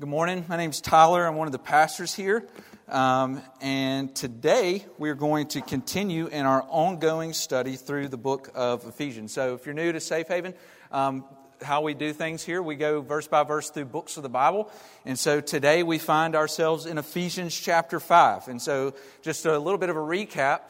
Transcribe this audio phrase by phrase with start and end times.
[0.00, 0.44] Good morning.
[0.48, 1.24] My name is Tyler.
[1.24, 2.44] I'm one of the pastors here.
[2.88, 8.84] Um, and today we're going to continue in our ongoing study through the book of
[8.88, 9.32] Ephesians.
[9.32, 10.54] So if you're new to Safe Haven,
[10.90, 11.24] um,
[11.62, 14.68] how we do things here, we go verse by verse through books of the Bible.
[15.04, 18.48] And so today we find ourselves in Ephesians chapter 5.
[18.48, 20.62] And so just a little bit of a recap.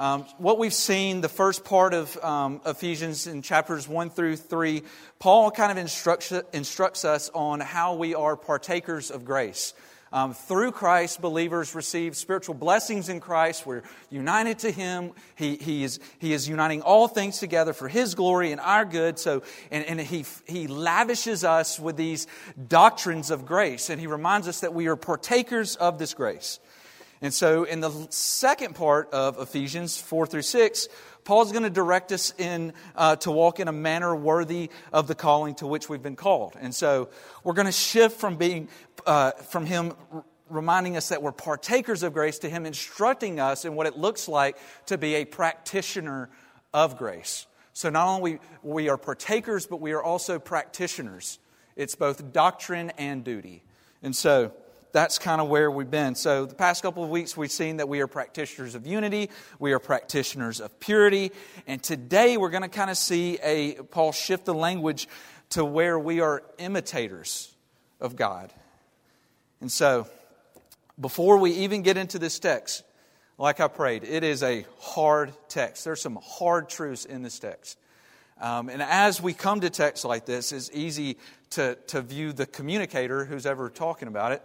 [0.00, 4.82] Um, what we've seen, the first part of um, Ephesians in chapters 1 through 3,
[5.18, 9.74] Paul kind of instructs, instructs us on how we are partakers of grace.
[10.10, 13.66] Um, through Christ, believers receive spiritual blessings in Christ.
[13.66, 15.12] We're united to Him.
[15.36, 19.18] He, he, is, he is uniting all things together for His glory and our good.
[19.18, 22.26] So, and, and he, he lavishes us with these
[22.68, 23.90] doctrines of grace.
[23.90, 26.58] And He reminds us that we are partakers of this grace.
[27.22, 30.88] And so, in the second part of Ephesians 4 through 6,
[31.24, 35.14] Paul's going to direct us in uh, to walk in a manner worthy of the
[35.14, 36.56] calling to which we've been called.
[36.58, 37.10] And so,
[37.44, 38.68] we're going to shift from being
[39.04, 39.92] uh, from him
[40.48, 44.26] reminding us that we're partakers of grace to him instructing us in what it looks
[44.26, 44.56] like
[44.86, 46.30] to be a practitioner
[46.72, 47.46] of grace.
[47.74, 51.38] So, not only we are partakers, but we are also practitioners.
[51.76, 53.62] It's both doctrine and duty.
[54.02, 54.52] And so,
[54.92, 56.14] that's kind of where we've been.
[56.14, 59.72] So, the past couple of weeks, we've seen that we are practitioners of unity, we
[59.72, 61.32] are practitioners of purity,
[61.66, 65.08] and today we're going to kind of see a Paul shift the language
[65.50, 67.54] to where we are imitators
[68.00, 68.52] of God.
[69.60, 70.08] And so,
[70.98, 72.84] before we even get into this text,
[73.38, 75.84] like I prayed, it is a hard text.
[75.84, 77.78] There's some hard truths in this text.
[78.40, 81.18] Um, and as we come to texts like this, it's easy
[81.50, 84.42] to, to view the communicator who's ever talking about it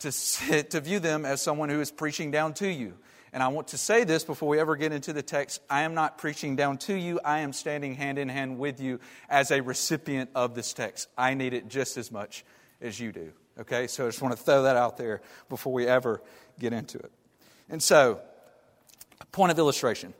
[0.00, 2.94] to, sit, to view them as someone who is preaching down to you.
[3.32, 5.94] And I want to say this before we ever get into the text I am
[5.94, 9.60] not preaching down to you, I am standing hand in hand with you as a
[9.60, 11.08] recipient of this text.
[11.16, 12.44] I need it just as much
[12.80, 13.32] as you do.
[13.60, 16.22] Okay, so I just want to throw that out there before we ever
[16.58, 17.10] get into it.
[17.68, 18.20] And so,
[19.32, 20.14] point of illustration.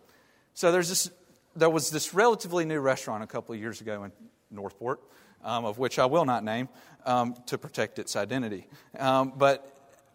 [0.54, 1.10] So there's this,
[1.54, 4.12] there was this relatively new restaurant a couple of years ago in
[4.50, 5.00] Northport,
[5.44, 6.68] um, of which I will not name
[7.06, 8.66] um, to protect its identity.
[8.98, 9.66] Um, but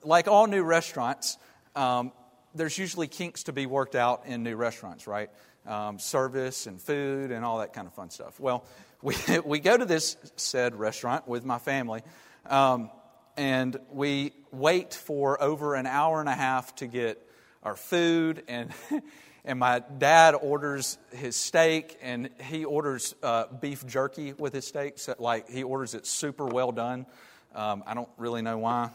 [0.04, 1.38] like all new restaurants,
[1.76, 2.12] um,
[2.56, 5.30] there's usually kinks to be worked out in new restaurants, right?
[5.66, 8.40] Um, service and food and all that kind of fun stuff.
[8.40, 8.66] Well,
[9.02, 12.04] we, we go to this said restaurant with my family,
[12.46, 17.20] and we wait for over an hour and a half to get
[17.64, 18.72] our food and
[19.46, 25.00] and my dad orders his steak and he orders uh, beef jerky with his steak.
[25.00, 27.06] So, like he orders it super well done.
[27.54, 28.90] Um, i don't really know why.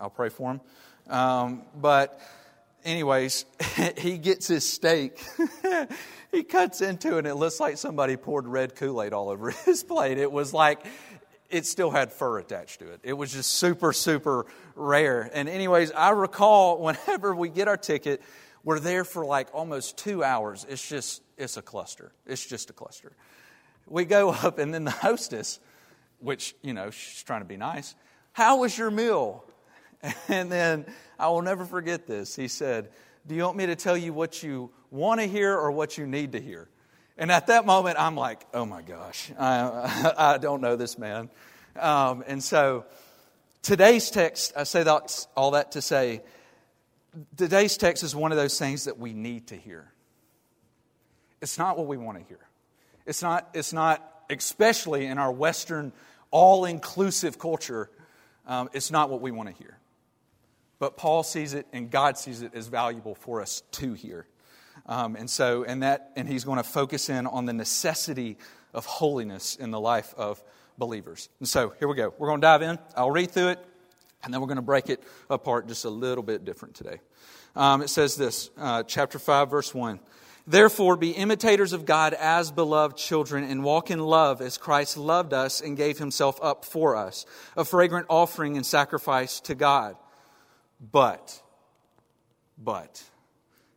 [0.00, 0.60] I'll pray for him.
[1.12, 2.20] Um, but
[2.84, 3.44] anyways
[3.98, 5.20] he gets his steak.
[6.30, 9.82] He cuts into it and it looks like somebody poured red kool-aid all over his
[9.82, 10.18] plate.
[10.18, 10.84] It was like
[11.50, 13.00] it still had fur attached to it.
[13.02, 14.44] It was just super, super
[14.74, 15.30] rare.
[15.32, 18.20] And, anyways, I recall whenever we get our ticket,
[18.64, 20.66] we're there for like almost two hours.
[20.68, 22.12] It's just, it's a cluster.
[22.26, 23.12] It's just a cluster.
[23.86, 25.60] We go up, and then the hostess,
[26.20, 27.94] which, you know, she's trying to be nice,
[28.32, 29.44] how was your meal?
[30.28, 30.86] And then
[31.18, 32.36] I will never forget this.
[32.36, 32.90] He said,
[33.26, 36.06] Do you want me to tell you what you want to hear or what you
[36.06, 36.68] need to hear?
[37.16, 41.30] And at that moment, I'm like, Oh my gosh, I, I don't know this man.
[41.76, 42.84] Um, and so
[43.62, 46.22] today's text, I say that, all that to say,
[47.36, 49.92] today's text is one of those things that we need to hear.
[51.40, 52.40] It's not what we want to hear.
[53.06, 55.92] It's not, it's not especially in our Western,
[56.30, 57.90] all inclusive culture,
[58.46, 59.78] um, it's not what we want to hear.
[60.78, 64.26] But Paul sees it and God sees it as valuable for us to hear.
[64.86, 68.38] Um, and so, and that, and he's going to focus in on the necessity
[68.72, 70.42] of holiness in the life of
[70.78, 71.28] believers.
[71.40, 72.14] And so, here we go.
[72.16, 72.78] We're going to dive in.
[72.96, 73.67] I'll read through it.
[74.22, 77.00] And then we're going to break it apart just a little bit different today.
[77.54, 80.00] Um, it says this, uh, chapter 5, verse 1.
[80.46, 85.34] Therefore, be imitators of God as beloved children and walk in love as Christ loved
[85.34, 89.96] us and gave himself up for us, a fragrant offering and sacrifice to God.
[90.80, 91.42] But,
[92.56, 93.02] but,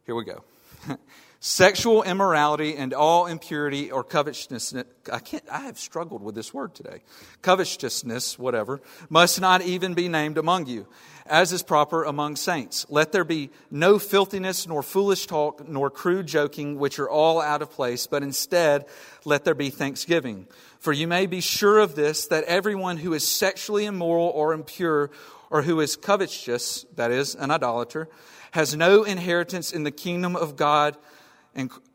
[0.05, 0.43] here we go.
[1.43, 4.75] Sexual immorality and all impurity or covetousness,
[5.11, 7.01] I can't, I have struggled with this word today.
[7.41, 8.79] Covetousness, whatever,
[9.09, 10.85] must not even be named among you,
[11.25, 12.85] as is proper among saints.
[12.89, 17.63] Let there be no filthiness, nor foolish talk, nor crude joking, which are all out
[17.63, 18.85] of place, but instead
[19.25, 20.45] let there be thanksgiving.
[20.77, 25.09] For you may be sure of this, that everyone who is sexually immoral or impure,
[25.49, 28.09] or who is covetous, that is, an idolater,
[28.51, 30.97] has no inheritance in the kingdom of God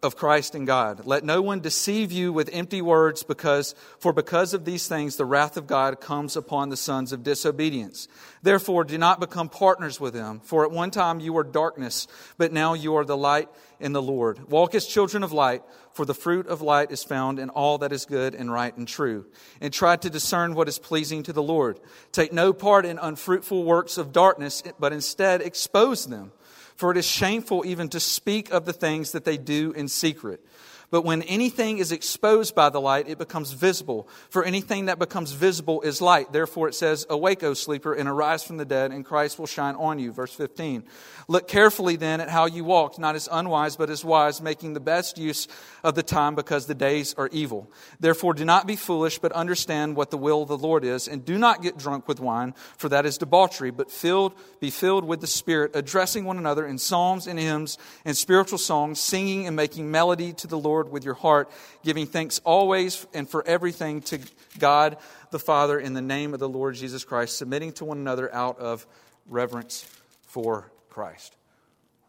[0.03, 1.07] of Christ and God.
[1.07, 5.25] Let no one deceive you with empty words, because for because of these things the
[5.25, 8.07] wrath of God comes upon the sons of disobedience.
[8.43, 10.41] Therefore, do not become partners with them.
[10.41, 12.07] For at one time you were darkness,
[12.37, 13.49] but now you are the light
[13.81, 14.51] in the Lord.
[14.51, 15.63] Walk as children of light,
[15.93, 18.87] for the fruit of light is found in all that is good and right and
[18.87, 19.25] true.
[19.63, 21.81] And try to discern what is pleasing to the Lord.
[22.13, 26.33] Take no part in unfruitful works of darkness, but instead expose them.
[26.77, 30.45] For it is shameful even to speak of the things that they do in secret.
[30.91, 34.09] But when anything is exposed by the light, it becomes visible.
[34.31, 36.33] For anything that becomes visible is light.
[36.33, 39.75] Therefore, it says, Awake, O sleeper, and arise from the dead, and Christ will shine
[39.75, 40.13] on you.
[40.13, 40.85] Verse 15.
[41.29, 44.81] Look carefully then at how you walk, not as unwise, but as wise, making the
[44.81, 45.49] best use
[45.83, 47.71] of the time because the days are evil.
[47.99, 51.25] Therefore, do not be foolish, but understand what the will of the Lord is, and
[51.25, 55.21] do not get drunk with wine, for that is debauchery, but filled, be filled with
[55.21, 59.91] the Spirit, addressing one another in psalms and hymns and spiritual songs, singing and making
[59.91, 61.51] melody to the Lord with your heart,
[61.83, 64.19] giving thanks always and for everything to
[64.59, 64.99] God
[65.31, 68.59] the Father in the name of the Lord Jesus Christ, submitting to one another out
[68.59, 68.87] of
[69.27, 69.87] reverence
[70.27, 71.35] for Christ.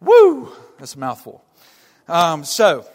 [0.02, 0.52] Woo!
[0.80, 1.46] That's a mouthful.
[2.10, 2.86] Um, so,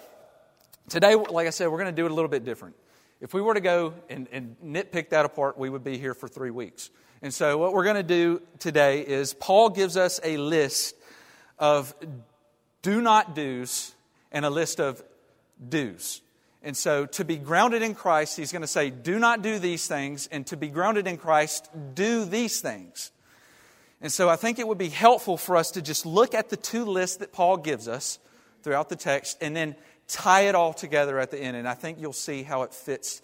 [0.91, 2.77] today, like I said, we're going to do it a little bit different.
[3.23, 6.29] If we were to go and, and nitpick that apart, we would be here for
[6.29, 6.91] three weeks.
[7.23, 10.97] And so, what we're going to do today is Paul gives us a list
[11.59, 11.95] of
[12.83, 13.95] do not do's
[14.33, 15.03] and a list of
[15.69, 16.21] do's.
[16.63, 19.89] And so, to be grounded in Christ, he's going to say, do not do these
[19.89, 20.29] things.
[20.31, 23.11] And to be grounded in Christ, do these things.
[24.03, 26.57] And so I think it would be helpful for us to just look at the
[26.57, 28.19] two lists that Paul gives us
[28.63, 29.77] throughout the text and then
[30.09, 31.57] tie it all together at the end.
[31.57, 33.23] And I think you'll see how it fits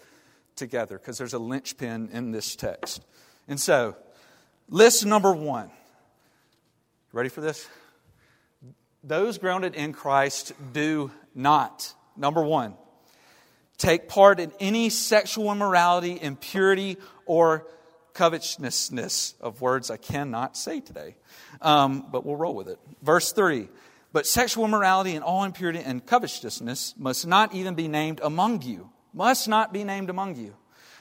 [0.54, 3.04] together because there's a linchpin in this text.
[3.48, 3.96] And so,
[4.68, 5.70] list number one.
[7.12, 7.66] Ready for this?
[9.02, 11.92] Those grounded in Christ do not.
[12.18, 12.74] Number one,
[13.78, 17.66] take part in any sexual immorality, impurity, or
[18.14, 21.14] covetousness of words I cannot say today,
[21.62, 22.78] um, but we'll roll with it.
[23.00, 23.68] Verse 3
[24.12, 28.90] But sexual immorality and all impurity and covetousness must not even be named among you.
[29.14, 30.56] Must not be named among you.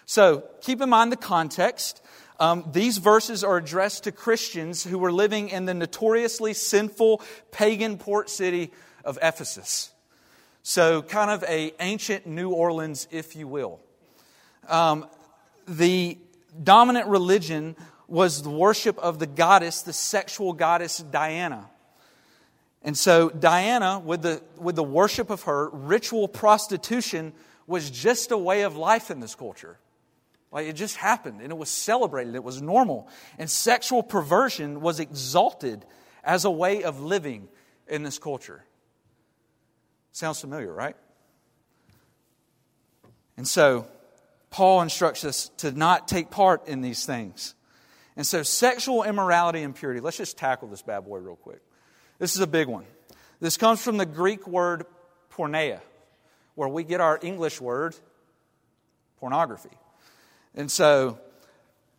[0.05, 2.01] So keep in mind the context.
[2.39, 7.97] Um, these verses are addressed to Christians who were living in the notoriously sinful pagan
[7.97, 8.71] port city
[9.03, 9.91] of Ephesus.
[10.69, 13.79] So, kind of a ancient New Orleans, if you will.
[14.67, 15.07] Um,
[15.65, 16.17] the
[16.61, 17.77] dominant religion
[18.09, 21.69] was the worship of the goddess, the sexual goddess Diana.
[22.81, 27.31] And so, Diana, with the, with the worship of her, ritual prostitution
[27.65, 29.79] was just a way of life in this culture.
[30.51, 33.07] Like it just happened and it was celebrated, it was normal.
[33.37, 35.85] And sexual perversion was exalted
[36.25, 37.47] as a way of living
[37.87, 38.65] in this culture.
[40.17, 40.95] Sounds familiar, right?
[43.37, 43.87] And so,
[44.49, 47.53] Paul instructs us to not take part in these things.
[48.15, 51.61] And so, sexual immorality and purity, let's just tackle this bad boy real quick.
[52.17, 52.85] This is a big one.
[53.41, 54.87] This comes from the Greek word
[55.33, 55.81] porneia,
[56.55, 57.95] where we get our English word
[59.19, 59.77] pornography.
[60.55, 61.19] And so,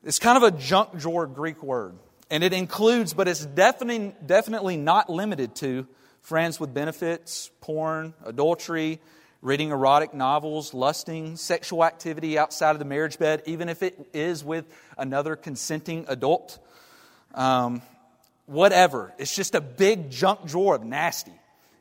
[0.03, 1.95] it's kind of a junk drawer Greek word.
[2.33, 5.87] And it includes, but it's definitely, definitely not limited to,
[6.23, 9.01] friends with benefits, porn, adultery,
[9.41, 14.45] reading erotic novels, lusting, sexual activity outside of the marriage bed, even if it is
[14.45, 14.67] with
[14.97, 16.59] another consenting adult.
[17.35, 17.83] Um,
[18.47, 19.15] whatever.
[19.19, 21.33] It's just a big junk drawer of nasty.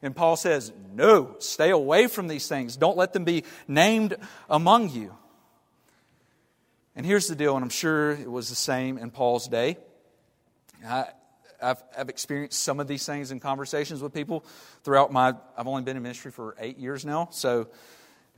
[0.01, 2.77] And Paul says, No, stay away from these things.
[2.77, 4.15] Don't let them be named
[4.49, 5.15] among you.
[6.95, 9.77] And here's the deal, and I'm sure it was the same in Paul's day.
[10.85, 11.05] I,
[11.61, 14.45] I've, I've, experienced some of these things in conversations with people
[14.83, 17.67] throughout my, I've only been in ministry for eight years now, so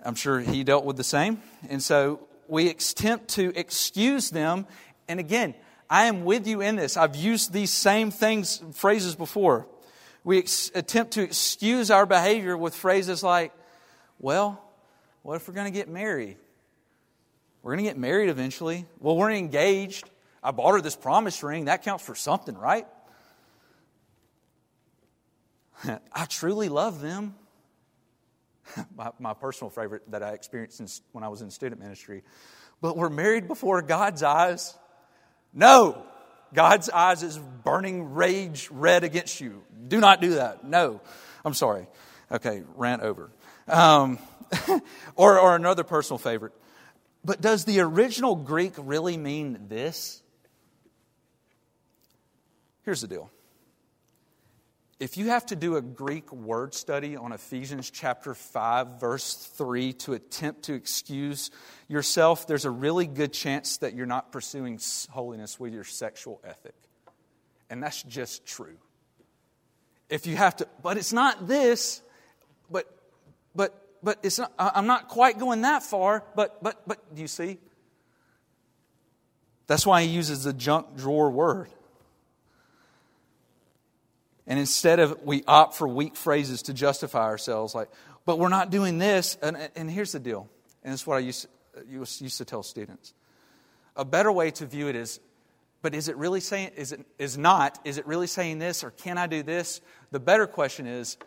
[0.03, 1.41] I'm sure he dealt with the same.
[1.69, 4.65] And so we attempt to excuse them.
[5.07, 5.55] And again,
[5.89, 6.97] I am with you in this.
[6.97, 9.67] I've used these same things, phrases before.
[10.23, 13.51] We ex- attempt to excuse our behavior with phrases like,
[14.19, 14.63] well,
[15.23, 16.37] what if we're going to get married?
[17.61, 18.85] We're going to get married eventually.
[18.99, 20.09] Well, we're engaged.
[20.41, 21.65] I bought her this promise ring.
[21.65, 22.87] That counts for something, right?
[26.13, 27.35] I truly love them.
[28.95, 32.23] my, my, personal favorite that I experienced in, when I was in student ministry.
[32.81, 34.77] But we're married before God's eyes?
[35.53, 36.03] No.
[36.53, 39.63] God's eyes is burning rage red against you.
[39.87, 40.63] Do not do that.
[40.63, 41.01] No.
[41.45, 41.87] I'm sorry.
[42.31, 43.31] Okay, rant over.
[43.67, 44.19] Um,
[45.15, 46.53] or, or another personal favorite.
[47.23, 50.21] But does the original Greek really mean this?
[52.83, 53.29] Here's the deal
[54.99, 59.93] if you have to do a Greek word study on Ephesians chapter 5, verse 3,
[59.93, 61.51] to attempt to excuse
[61.87, 64.77] yourself, there's a really good chance that you're not pursuing
[65.09, 66.75] holiness with your sexual ethic.
[67.69, 68.75] And that's just true.
[70.09, 72.01] If you have to, but it's not this,
[72.69, 72.85] but,
[73.55, 77.27] but, but it's not, I'm not quite going that far, but, but, but, do you
[77.27, 77.57] see?
[79.67, 81.69] That's why he uses the junk drawer word.
[84.49, 87.89] And instead of we opt for weak phrases to justify ourselves, like,
[88.25, 89.37] but we're not doing this.
[89.43, 90.49] And, and here's the deal,
[90.83, 93.13] and is what I used uh, to, used to tell students.
[93.95, 95.19] A better way to view it is,
[95.83, 98.89] but is it really saying, is it is not, is it really saying this, or
[98.89, 99.81] can I do this?
[100.09, 101.17] The better question is,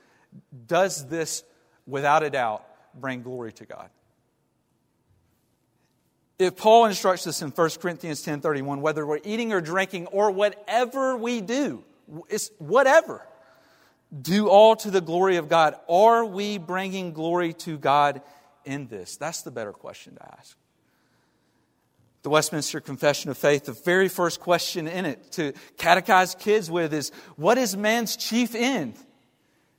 [0.66, 1.44] does this,
[1.86, 3.88] without a doubt, bring glory to God?
[6.40, 11.16] If Paul instructs us in 1 Corinthians 10:31, whether we're eating or drinking or whatever
[11.16, 11.84] we do,
[12.28, 13.26] it's whatever.
[14.20, 15.74] Do all to the glory of God.
[15.88, 18.20] Are we bringing glory to God
[18.64, 19.16] in this?
[19.16, 20.56] That's the better question to ask.
[22.22, 26.94] The Westminster Confession of Faith, the very first question in it to catechize kids with
[26.94, 28.94] is what is man's chief end?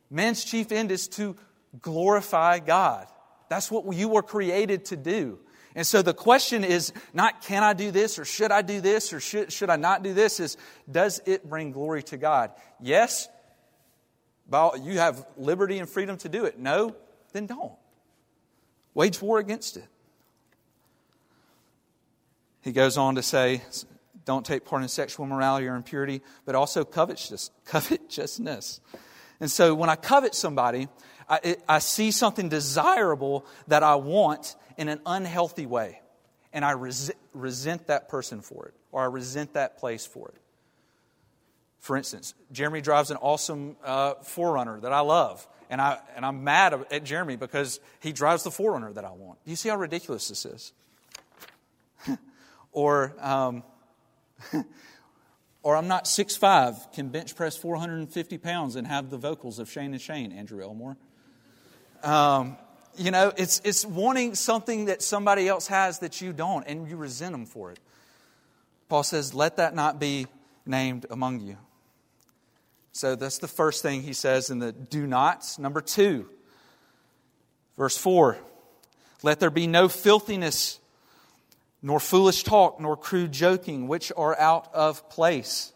[0.09, 1.35] Man's chief end is to
[1.81, 3.07] glorify God.
[3.49, 5.39] That's what you were created to do.
[5.75, 9.13] And so the question is not can I do this or should I do this
[9.13, 10.57] or should, should I not do this, is
[10.89, 12.51] does it bring glory to God?
[12.79, 13.27] Yes,
[14.51, 16.59] you have liberty and freedom to do it.
[16.59, 16.95] No,
[17.31, 17.73] then don't.
[18.93, 19.87] Wage war against it.
[22.61, 23.61] He goes on to say,
[24.25, 27.51] don't take part in sexual morality or impurity, but also covetousness.
[27.65, 28.79] covetousness.
[29.39, 30.87] And so when I covet somebody,
[31.27, 36.01] I, I see something desirable that I want, in an unhealthy way,
[36.51, 40.41] and I resent, resent that person for it, or I resent that place for it.
[41.79, 46.43] For instance, Jeremy drives an awesome uh, 4Runner that I love, and, I, and I'm
[46.43, 49.43] mad at Jeremy because he drives the 4Runner that I want.
[49.43, 50.73] Do you see how ridiculous this is?
[52.71, 53.63] or, um,
[55.63, 59.91] or I'm not 6'5, can bench press 450 pounds and have the vocals of Shane
[59.91, 60.95] and Shane, Andrew Elmore.
[62.01, 62.57] Um,
[62.95, 66.95] you know, it's, it's wanting something that somebody else has that you don't, and you
[66.95, 67.79] resent them for it.
[68.89, 70.27] Paul says, let that not be
[70.65, 71.57] named among you.
[72.91, 75.57] So that's the first thing he says in the do nots.
[75.57, 76.29] Number two,
[77.77, 78.37] verse 4
[79.23, 80.79] let there be no filthiness,
[81.81, 85.71] nor foolish talk, nor crude joking, which are out of place.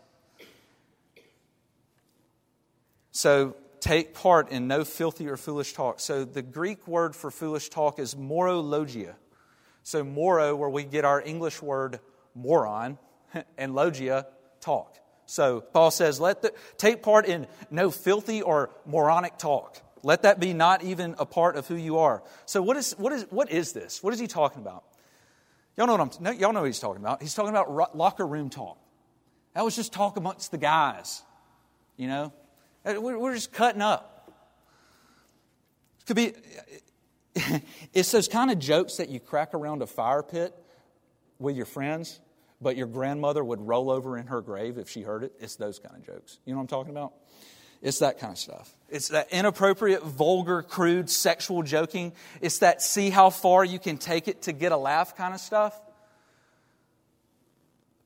[3.14, 6.00] So take part in no filthy or foolish talk.
[6.00, 9.16] So the Greek word for foolish talk is morologia.
[9.84, 12.00] So moro, where we get our English word
[12.36, 12.98] moron,
[13.58, 14.28] and logia,
[14.60, 14.96] talk.
[15.26, 19.82] So Paul says, let the, take part in no filthy or moronic talk.
[20.04, 22.24] Let that be not even a part of who you are.
[22.46, 24.02] So what is, what is, what is this?
[24.02, 24.84] What is he talking about?
[25.76, 27.22] Y'all know what I'm, y'all know what he's talking about.
[27.22, 28.78] He's talking about locker room talk.
[29.54, 31.24] That was just talk amongst the guys,
[31.98, 32.32] you know?
[32.88, 34.32] Uh, we're just cutting up.
[36.06, 36.34] Could be,
[37.94, 40.56] it's those kind of jokes that you crack around a fire pit
[41.38, 42.22] with your friends,
[42.62, 45.34] but your grandmother would roll over in her grave if she heard it.
[45.40, 46.40] It's those kind of jokes.
[46.46, 47.14] You know what I'm talking about?
[47.82, 48.74] It's that kind of stuff.
[48.90, 52.14] It's that inappropriate, vulgar, crude, sexual joking.
[52.42, 55.42] It's that see how far you can take it to get a laugh kind of
[55.42, 55.80] stuff.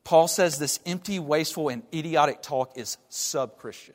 [0.03, 3.93] Paul says this empty, wasteful, and idiotic talk is sub Christian.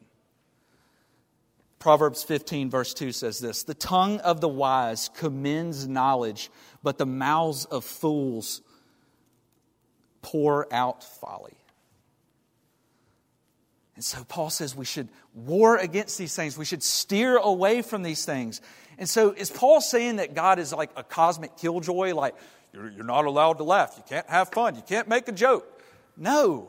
[1.87, 6.51] Proverbs 15, verse 2 says this The tongue of the wise commends knowledge,
[6.83, 8.61] but the mouths of fools
[10.21, 11.55] pour out folly.
[13.95, 16.59] And so Paul says we should war against these things.
[16.59, 18.61] We should steer away from these things.
[18.99, 22.15] And so is Paul saying that God is like a cosmic killjoy?
[22.15, 22.35] Like,
[22.73, 23.95] you're, you're not allowed to laugh.
[23.97, 24.75] You can't have fun.
[24.75, 25.81] You can't make a joke.
[26.17, 26.69] No.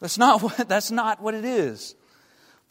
[0.00, 1.96] That's not what, that's not what it is.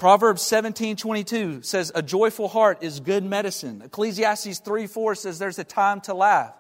[0.02, 3.84] Proverbs 17 22 says, A joyful heart is good medicine.
[3.86, 6.56] Ecclesiastes 3 4 says, There's a time to laugh.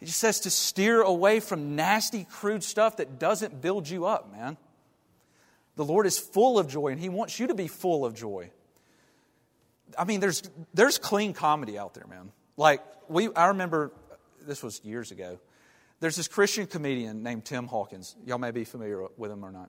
[0.00, 4.32] It just says to steer away from nasty, crude stuff that doesn't build you up,
[4.32, 4.56] man.
[5.76, 8.50] The Lord is full of joy, and He wants you to be full of joy.
[9.98, 10.42] I mean, there's,
[10.72, 12.32] there's clean comedy out there, man.
[12.56, 13.92] Like, we, I remember,
[14.46, 15.38] this was years ago,
[16.00, 18.16] there's this Christian comedian named Tim Hawkins.
[18.24, 19.68] Y'all may be familiar with him or not.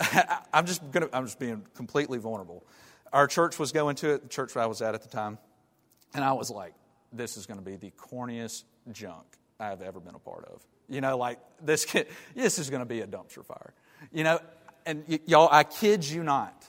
[0.52, 2.64] I'm just gonna, I'm just being completely vulnerable.
[3.12, 5.38] Our church was going to it, the church I was at at the time,
[6.14, 6.74] and I was like,
[7.12, 9.24] this is going to be the corniest junk
[9.58, 10.62] I have ever been a part of.
[10.88, 13.72] You know, like this, kid, this is going to be a dumpster fire.
[14.12, 14.40] You know,
[14.86, 16.66] and y- y'all, I kid you not.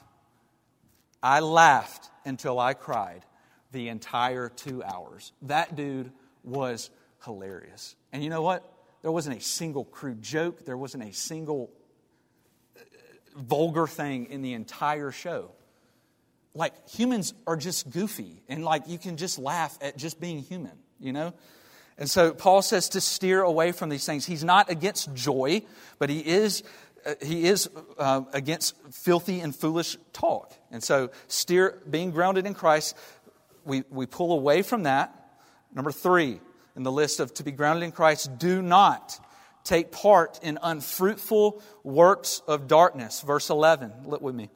[1.21, 3.25] I laughed until I cried
[3.71, 5.31] the entire two hours.
[5.43, 6.11] That dude
[6.43, 6.89] was
[7.23, 7.95] hilarious.
[8.11, 8.71] And you know what?
[9.01, 11.69] There wasn't a single crude joke, there wasn't a single
[13.39, 15.51] vulgar thing in the entire show.
[16.53, 20.77] Like, humans are just goofy, and like, you can just laugh at just being human,
[20.99, 21.33] you know?
[21.97, 24.25] And so Paul says to steer away from these things.
[24.25, 25.63] He's not against joy,
[25.99, 26.63] but he is
[27.05, 30.53] uh, he is uh, against filthy and foolish talk.
[30.71, 32.95] And so, steer, being grounded in Christ,
[33.63, 35.15] we, we pull away from that.
[35.73, 36.41] Number three
[36.75, 39.19] in the list of to be grounded in Christ, do not
[39.63, 43.21] take part in unfruitful works of darkness.
[43.21, 44.49] Verse 11, look with me.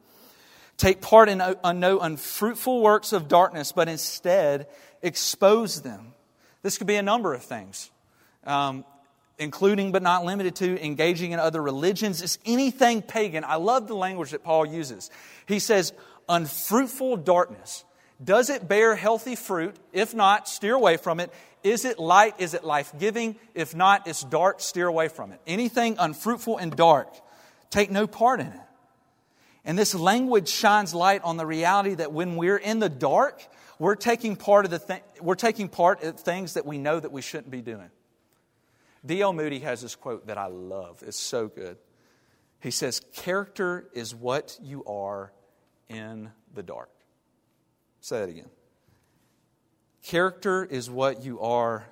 [0.76, 4.66] Take part in uh, no unfruitful works of darkness, but instead
[5.02, 6.14] expose them.
[6.62, 7.90] This could be a number of things.
[8.44, 8.84] Um,
[9.38, 12.22] including but not limited to engaging in other religions.
[12.22, 13.44] It's anything pagan.
[13.44, 15.10] I love the language that Paul uses.
[15.46, 15.92] He says,
[16.28, 17.84] unfruitful darkness.
[18.22, 19.76] Does it bear healthy fruit?
[19.92, 21.32] If not, steer away from it.
[21.62, 22.34] Is it light?
[22.38, 23.36] Is it life giving?
[23.54, 24.60] If not, it's dark.
[24.60, 25.40] Steer away from it.
[25.46, 27.08] Anything unfruitful and dark,
[27.70, 28.60] take no part in it.
[29.64, 33.42] And this language shines light on the reality that when we're in the dark,
[33.78, 37.10] we're taking part of the th- we're taking part of things that we know that
[37.10, 37.90] we shouldn't be doing.
[39.06, 39.32] D.L.
[39.32, 41.02] Moody has this quote that I love.
[41.06, 41.78] It's so good.
[42.60, 45.32] He says, Character is what you are
[45.88, 46.88] in the dark.
[48.04, 48.50] Say that again.
[50.02, 51.86] Character is what you are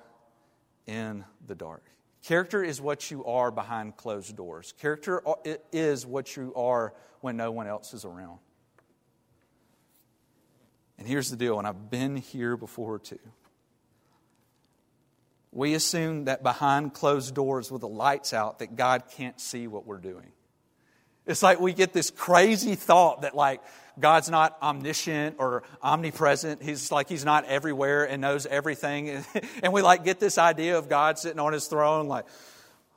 [0.85, 1.83] in the dark.
[2.21, 4.75] Character is what you are behind closed doors.
[4.79, 5.23] Character
[5.71, 8.37] is what you are when no one else is around.
[10.99, 13.17] And here's the deal, and I've been here before too
[15.51, 19.85] we assume that behind closed doors with the lights out that God can't see what
[19.87, 20.31] we're doing.
[21.25, 23.61] It's like we get this crazy thought that like
[23.99, 26.61] God's not omniscient or omnipresent.
[26.61, 29.23] He's like he's not everywhere and knows everything.
[29.63, 32.25] And we like get this idea of God sitting on his throne like,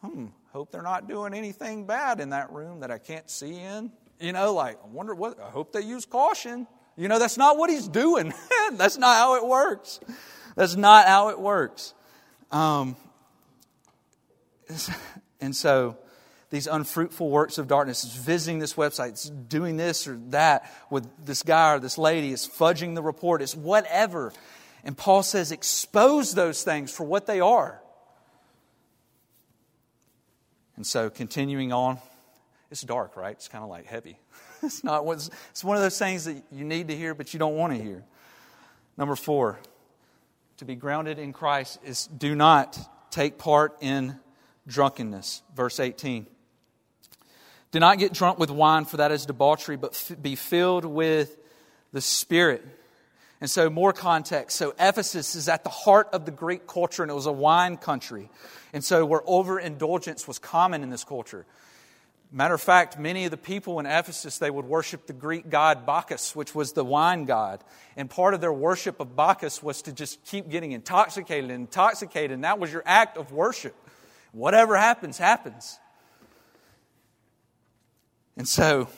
[0.00, 3.92] hmm, hope they're not doing anything bad in that room that I can't see in.
[4.18, 6.66] You know, like I wonder what I hope they use caution.
[6.96, 8.32] You know, that's not what he's doing.
[8.72, 10.00] that's not how it works.
[10.56, 11.94] That's not how it works.
[12.50, 12.96] Um,
[15.40, 15.98] and so
[16.50, 21.08] these unfruitful works of darkness is visiting this website, it's doing this or that with
[21.24, 24.32] this guy or this lady, it's fudging the report, it's whatever.
[24.84, 27.82] And Paul says, expose those things for what they are.
[30.76, 31.98] And so, continuing on,
[32.70, 33.32] it's dark, right?
[33.32, 34.18] It's kind of like heavy.
[34.62, 35.04] it's not.
[35.06, 37.82] It's one of those things that you need to hear, but you don't want to
[37.82, 38.04] hear.
[38.96, 39.58] Number four,
[40.58, 42.78] to be grounded in Christ is do not
[43.10, 44.18] take part in
[44.66, 45.42] drunkenness.
[45.54, 46.26] Verse 18.
[47.72, 51.36] Do not get drunk with wine, for that is debauchery, but f- be filled with
[51.92, 52.64] the Spirit.
[53.40, 54.56] And so, more context.
[54.56, 57.76] So, Ephesus is at the heart of the Greek culture, and it was a wine
[57.76, 58.30] country.
[58.72, 61.44] And so, where overindulgence was common in this culture.
[62.32, 65.86] Matter of fact, many of the people in Ephesus, they would worship the Greek god
[65.86, 67.62] Bacchus, which was the wine god.
[67.96, 72.32] And part of their worship of Bacchus was to just keep getting intoxicated and intoxicated.
[72.32, 73.74] And that was your act of worship.
[74.32, 75.78] Whatever happens, happens.
[78.36, 78.88] And so,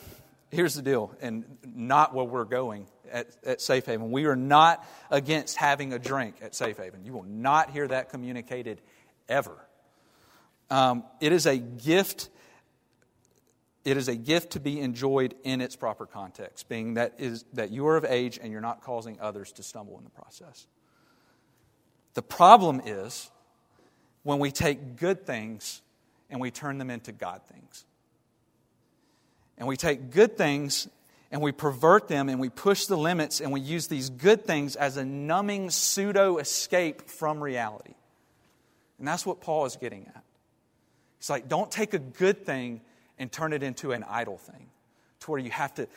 [0.50, 4.10] here's the deal, and not where we're going at, at Safe Haven.
[4.10, 7.04] We are not against having a drink at Safe Haven.
[7.04, 8.80] You will not hear that communicated
[9.28, 9.56] ever.
[10.70, 12.28] Um, it is a gift
[13.88, 17.70] it is a gift to be enjoyed in its proper context, being that, is, that
[17.70, 20.66] you are of age and you're not causing others to stumble in the process.
[22.12, 23.30] The problem is
[24.24, 25.80] when we take good things
[26.28, 27.86] and we turn them into God things.
[29.58, 30.88] And we take good things
[31.30, 34.76] and we pervert them and we push the limits and we use these good things
[34.76, 37.94] as a numbing pseudo escape from reality.
[38.98, 40.24] And that's what Paul is getting at.
[41.18, 42.80] He's like, don't take a good thing
[43.18, 44.68] and turn it into an idol thing
[45.20, 45.88] to where you have to,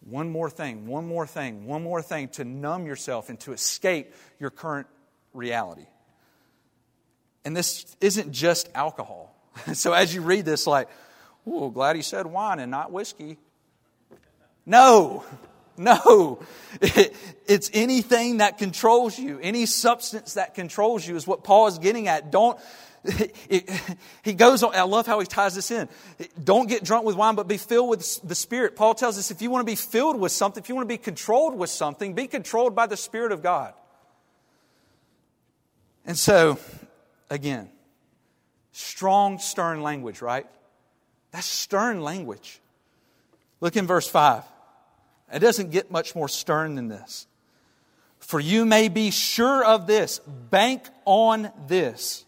[0.00, 4.14] one more thing, one more thing, one more thing to numb yourself and to escape
[4.38, 4.86] your current
[5.34, 5.86] reality.
[7.44, 9.34] And this isn't just alcohol.
[9.74, 10.88] so as you read this, like,
[11.50, 13.38] oh, glad he said wine and not whiskey.
[14.66, 15.24] No,
[15.76, 16.40] no.
[16.80, 17.14] It,
[17.46, 22.08] it's anything that controls you, any substance that controls you is what Paul is getting
[22.08, 22.30] at.
[22.30, 22.58] Don't
[24.22, 25.88] he goes on, I love how he ties this in.
[26.42, 28.76] Don't get drunk with wine, but be filled with the Spirit.
[28.76, 30.92] Paul tells us if you want to be filled with something, if you want to
[30.92, 33.74] be controlled with something, be controlled by the Spirit of God.
[36.04, 36.58] And so,
[37.30, 37.70] again,
[38.72, 40.46] strong, stern language, right?
[41.30, 42.60] That's stern language.
[43.60, 44.44] Look in verse 5.
[45.32, 47.26] It doesn't get much more stern than this.
[48.18, 52.24] For you may be sure of this, bank on this,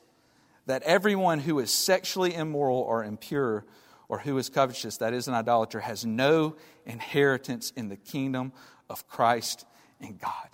[0.66, 3.64] that everyone who is sexually immoral or impure
[4.08, 8.52] or who is covetous, that is an idolater, has no inheritance in the kingdom
[8.88, 9.64] of Christ
[10.00, 10.48] and God.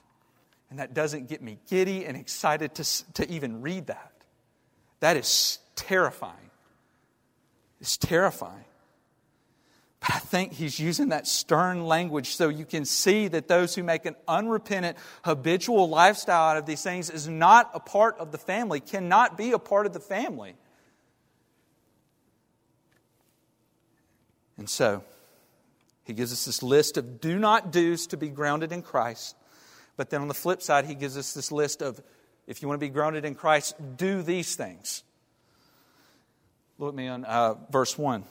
[0.71, 4.13] And that doesn't get me giddy and excited to, to even read that.
[5.01, 6.46] That is terrifying.
[7.81, 8.65] It's terrifying.
[10.01, 13.83] But I think he's using that stern language so you can see that those who
[13.83, 18.39] make an unrepentant, habitual lifestyle out of these things is not a part of the
[18.39, 20.55] family, cannot be a part of the family.
[24.59, 25.03] And so,
[26.05, 29.37] he gives us this list of do not do's to be grounded in Christ.
[29.97, 32.01] But then on the flip side, he gives us this list of
[32.47, 35.03] if you want to be grounded in Christ, do these things.
[36.79, 38.25] Look at me on uh, verse 1.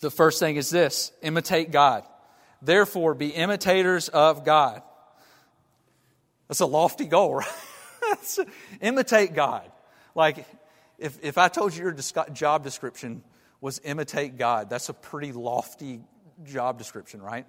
[0.00, 2.04] The first thing is this imitate God.
[2.60, 4.82] Therefore, be imitators of God.
[6.48, 7.34] That's a lofty goal,
[8.02, 8.38] right?
[8.80, 9.70] imitate God.
[10.14, 10.46] Like,
[10.98, 11.96] if, if I told you your
[12.32, 13.22] job description
[13.60, 16.00] was imitate God, that's a pretty lofty
[16.44, 17.46] job description, right?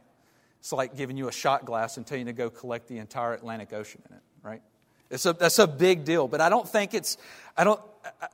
[0.59, 3.33] It's like giving you a shot glass and telling you to go collect the entire
[3.33, 4.61] Atlantic Ocean in it, right?
[5.09, 6.27] It's a, that's a big deal.
[6.27, 7.17] But I don't think it's,
[7.57, 7.81] I don't,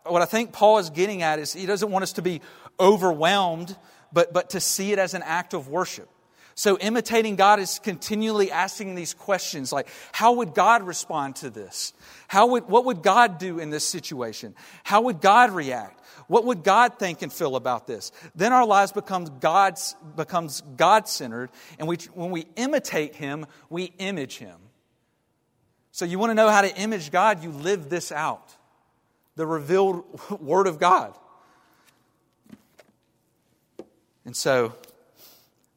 [0.05, 2.41] what I think Paul is getting at is he doesn't want us to be
[2.79, 3.75] overwhelmed,
[4.11, 6.09] but, but to see it as an act of worship.
[6.57, 11.93] So imitating God is continually asking these questions like, how would God respond to this?
[12.29, 14.55] How would, what would God do in this situation?
[14.83, 16.01] How would God react?
[16.27, 18.13] What would God think and feel about this?
[18.35, 24.37] Then our lives becomes God's, becomes God-centered, and we, when we imitate Him, we image
[24.37, 24.55] Him.
[25.95, 27.41] So you want to know how to image God?
[27.41, 28.53] You live this out.
[29.37, 30.03] The revealed
[30.41, 31.15] Word of God.
[34.25, 34.73] And so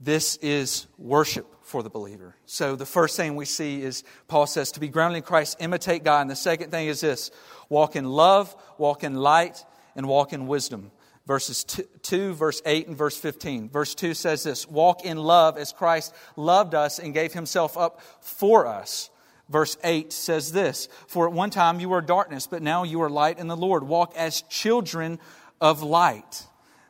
[0.00, 2.34] this is worship for the believer.
[2.46, 6.02] So the first thing we see is Paul says to be grounded in Christ, imitate
[6.02, 6.22] God.
[6.22, 7.30] And the second thing is this
[7.68, 10.90] walk in love, walk in light, and walk in wisdom.
[11.28, 13.68] Verses 2, verse 8, and verse 15.
[13.68, 18.00] Verse 2 says this Walk in love as Christ loved us and gave himself up
[18.20, 19.10] for us.
[19.48, 23.10] Verse 8 says this For at one time you were darkness, but now you are
[23.10, 23.84] light in the Lord.
[23.84, 25.18] Walk as children
[25.60, 26.46] of light.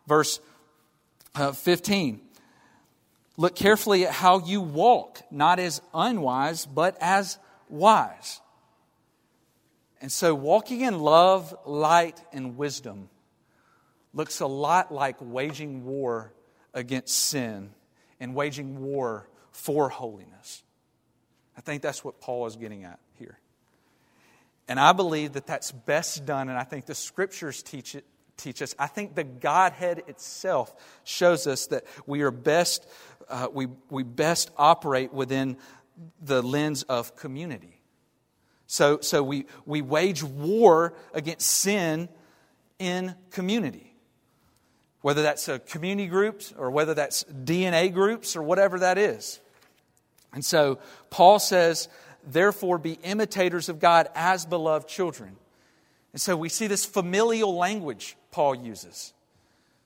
[0.06, 0.40] Verse
[1.34, 2.20] uh, 15
[3.36, 8.40] Look carefully at how you walk, not as unwise, but as wise
[10.00, 13.08] and so, walking in love, light, and wisdom
[14.14, 16.32] looks a lot like waging war
[16.72, 17.70] against sin
[18.20, 20.62] and waging war for holiness.
[21.58, 23.36] I think that's what Paul is getting at here.
[24.68, 28.04] And I believe that that's best done, and I think the scriptures teach it.
[28.36, 28.72] Teach us.
[28.78, 32.88] I think the Godhead itself shows us that we are best,
[33.28, 35.56] uh, we, we best operate within
[36.22, 37.80] the lens of community.
[38.68, 42.08] So, so we, we wage war against sin
[42.78, 43.96] in community.
[45.00, 49.40] Whether that's a community groups or whether that's DNA groups or whatever that is.
[50.32, 50.78] And so
[51.10, 51.88] Paul says,
[52.24, 55.36] therefore be imitators of God as beloved children.
[56.12, 59.12] And so we see this familial language Paul uses.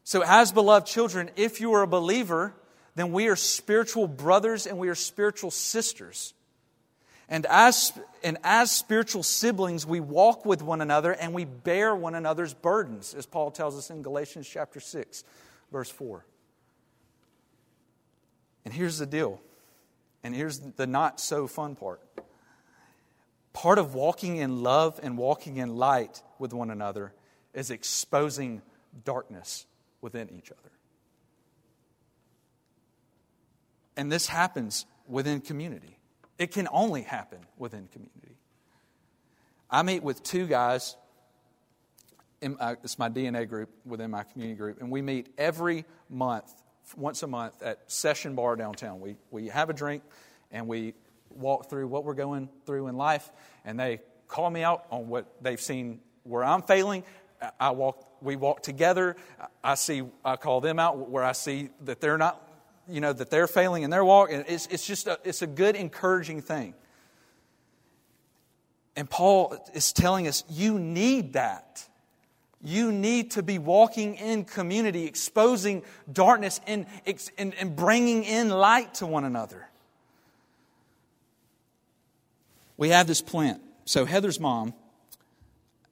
[0.05, 2.55] So, as beloved children, if you are a believer,
[2.95, 6.35] then we are spiritual brothers and we are spiritual sisters.
[7.29, 12.15] And as, and as spiritual siblings, we walk with one another and we bear one
[12.15, 15.25] another's burdens, as Paul tells us in Galatians chapter 6,
[15.71, 16.27] verse 4.
[18.65, 19.41] And here's the deal,
[20.23, 22.01] and here's the not so fun part.
[23.53, 27.13] Part of walking in love and walking in light with one another
[27.53, 28.63] is exposing
[29.05, 29.67] darkness
[30.01, 30.71] within each other.
[33.97, 35.99] And this happens within community.
[36.39, 38.37] It can only happen within community.
[39.71, 40.97] I meet with two guys.
[42.41, 46.53] In, uh, it's my DNA group within my community group, and we meet every month,
[46.97, 49.01] once a month, at Session Bar downtown.
[49.01, 50.03] We, we have a drink
[50.51, 50.95] and we
[51.31, 53.31] walk through what we're going through in life,
[53.65, 57.05] and they call me out on what they've seen where I'm failing.
[57.59, 59.17] I walk, we walk together.
[59.65, 62.49] I see, I call them out where I see that they're not
[62.89, 64.31] you know, that they're failing in their walk.
[64.33, 66.75] And It's, it's just a, it's a good, encouraging thing.
[68.97, 71.89] And Paul is telling us, you need that.
[72.63, 76.87] You need to be walking in community, exposing darkness and,
[77.37, 79.69] and, and bringing in light to one another.
[82.77, 83.63] We have this plant.
[83.85, 84.75] So, Heather's mom,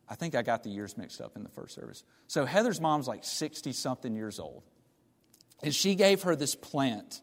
[0.08, 2.04] I think I got the years mixed up in the first service.
[2.28, 4.62] So, Heather's mom's like 60 something years old.
[5.62, 7.20] And she gave her this plant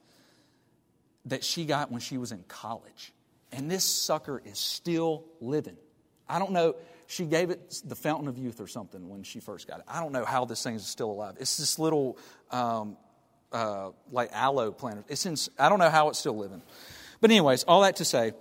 [1.25, 3.13] that she got when she was in college.
[3.51, 5.77] And this sucker is still living.
[6.27, 6.75] I don't know.
[7.07, 9.85] She gave it the fountain of youth or something when she first got it.
[9.87, 11.35] I don't know how this thing is still alive.
[11.39, 12.17] It's this little,
[12.51, 12.97] um,
[13.51, 15.05] uh, like aloe plant.
[15.07, 16.61] It's in, I don't know how it's still living.
[17.21, 18.33] But, anyways, all that to say,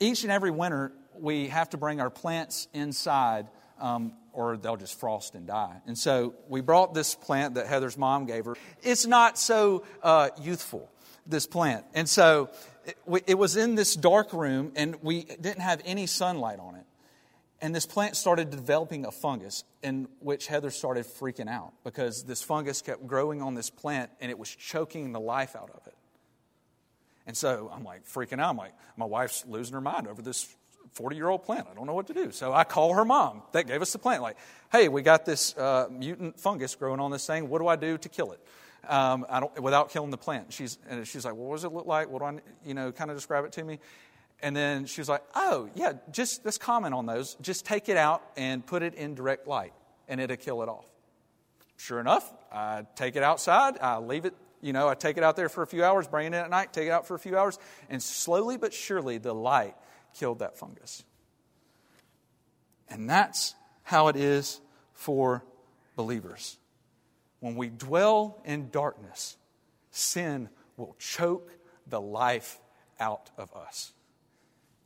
[0.00, 3.48] each and every winter, we have to bring our plants inside
[3.80, 5.80] um, or they'll just frost and die.
[5.86, 8.56] And so we brought this plant that Heather's mom gave her.
[8.82, 10.90] It's not so uh, youthful,
[11.26, 11.84] this plant.
[11.94, 12.50] And so
[12.86, 16.84] it, it was in this dark room, and we didn't have any sunlight on it.
[17.60, 22.40] And this plant started developing a fungus, in which Heather started freaking out because this
[22.40, 25.94] fungus kept growing on this plant and it was choking the life out of it.
[27.26, 28.50] And so I'm like freaking out.
[28.50, 30.54] I'm like, my wife's losing her mind over this
[30.92, 31.66] 40 year old plant.
[31.70, 32.30] I don't know what to do.
[32.30, 34.36] So I call her mom that gave us the plant, like,
[34.70, 37.48] hey, we got this uh, mutant fungus growing on this thing.
[37.48, 38.40] What do I do to kill it?
[38.88, 40.52] Um, I don't, without killing the plant.
[40.52, 42.08] She's, and she's like, well, what does it look like?
[42.08, 43.80] What do I, you know, kind of describe it to me?
[44.40, 47.36] And then she was like, oh, yeah, just let's comment on those.
[47.40, 49.72] Just take it out and put it in direct light,
[50.06, 50.86] and it'll kill it off.
[51.76, 55.36] Sure enough, I take it outside, I leave it, you know, I take it out
[55.36, 57.18] there for a few hours, bring it in at night, take it out for a
[57.18, 59.76] few hours, and slowly but surely the light
[60.14, 61.04] killed that fungus.
[62.88, 64.60] And that's how it is
[64.92, 65.44] for
[65.94, 66.56] believers.
[67.40, 69.36] When we dwell in darkness,
[69.90, 71.52] sin will choke
[71.86, 72.60] the life
[72.98, 73.92] out of us.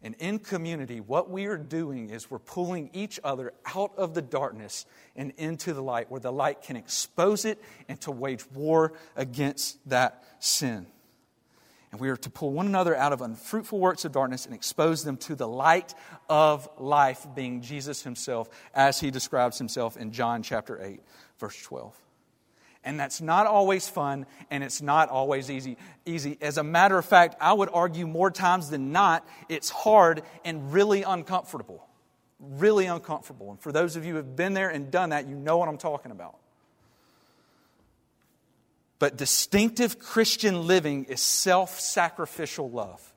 [0.03, 4.23] And in community, what we are doing is we're pulling each other out of the
[4.23, 4.85] darkness
[5.15, 9.79] and into the light, where the light can expose it and to wage war against
[9.89, 10.87] that sin.
[11.93, 15.05] And we are to pull one another out of unfruitful works of darkness and expose
[15.05, 15.95] them to the light
[16.29, 21.01] of life, being Jesus himself, as he describes himself in John chapter 8,
[21.39, 21.95] verse 12.
[22.85, 25.77] And that's not always fun and it's not always easy.
[26.05, 26.37] easy.
[26.41, 30.73] As a matter of fact, I would argue more times than not, it's hard and
[30.73, 31.87] really uncomfortable.
[32.41, 33.51] Really uncomfortable.
[33.51, 35.69] And for those of you who have been there and done that, you know what
[35.69, 36.37] I'm talking about.
[38.99, 43.12] But distinctive Christian living is self sacrificial love.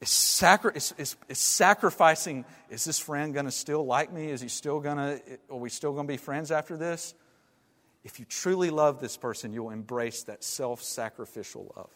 [0.00, 4.30] It's, sacri- it's, it's, it's, sacrificing is this friend going to still like me?
[4.30, 7.14] Is he still going to, are we still going to be friends after this?
[8.04, 11.90] If you truly love this person, you'll embrace that self sacrificial love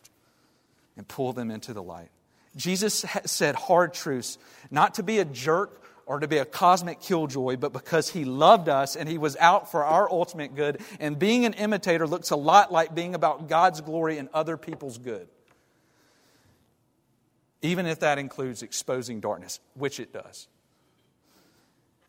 [0.97, 2.11] and pull them into the light.
[2.57, 4.37] Jesus said hard truths,
[4.71, 8.69] not to be a jerk or to be a cosmic killjoy, but because he loved
[8.69, 10.81] us and he was out for our ultimate good.
[11.01, 14.99] And being an imitator looks a lot like being about God's glory and other people's
[14.99, 15.29] good.
[17.63, 20.49] Even if that includes exposing darkness, which it does.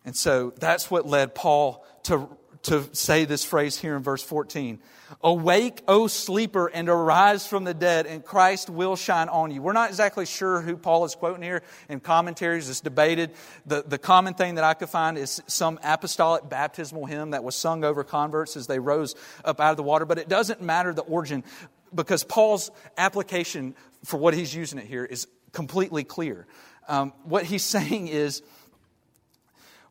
[0.04, 2.28] And so that's what led Paul to
[2.64, 4.80] to say this phrase here in verse 14
[5.22, 9.62] Awake, O sleeper, and arise from the dead, and Christ will shine on you.
[9.62, 12.70] We're not exactly sure who Paul is quoting here in commentaries.
[12.70, 13.32] It's debated.
[13.66, 17.56] The, the common thing that I could find is some apostolic baptismal hymn that was
[17.56, 20.94] sung over converts as they rose up out of the water, but it doesn't matter
[20.94, 21.44] the origin
[21.94, 26.46] because Paul's application for what he's using it here is completely clear.
[26.90, 28.42] Um, what he's saying is,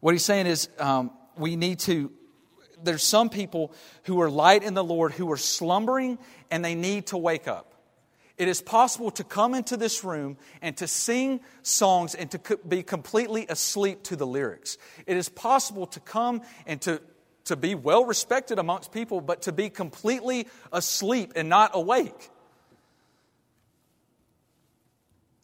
[0.01, 2.13] what he's saying is, um, we need to
[2.85, 3.73] there's some people
[4.05, 6.19] who are light in the Lord who are slumbering
[6.51, 7.69] and they need to wake up.
[8.39, 12.83] It is possible to come into this room and to sing songs and to be
[12.83, 14.79] completely asleep to the lyrics.
[15.07, 17.01] It is possible to come and to,
[17.45, 22.31] to be well respected amongst people, but to be completely asleep and not awake.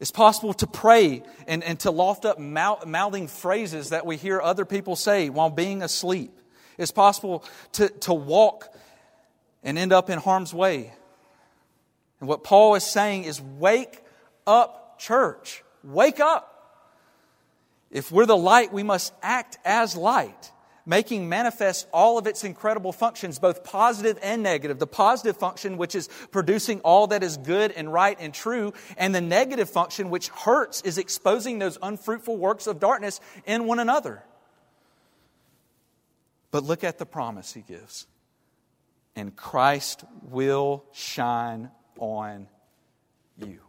[0.00, 4.40] It's possible to pray and, and to loft up mouth, mouthing phrases that we hear
[4.40, 6.38] other people say while being asleep.
[6.76, 8.72] It's possible to, to walk
[9.64, 10.92] and end up in harm's way.
[12.20, 14.02] And what Paul is saying is wake
[14.46, 15.64] up, church.
[15.82, 16.54] Wake up.
[17.90, 20.52] If we're the light, we must act as light,
[20.88, 24.78] making manifest all of its incredible functions, both positive and negative.
[24.78, 29.14] The positive function, which is producing all that is good and right and true, and
[29.14, 34.24] the negative function, which hurts, is exposing those unfruitful works of darkness in one another.
[36.50, 38.06] But look at the promise he gives.
[39.14, 42.48] And Christ will shine on
[43.36, 43.60] you.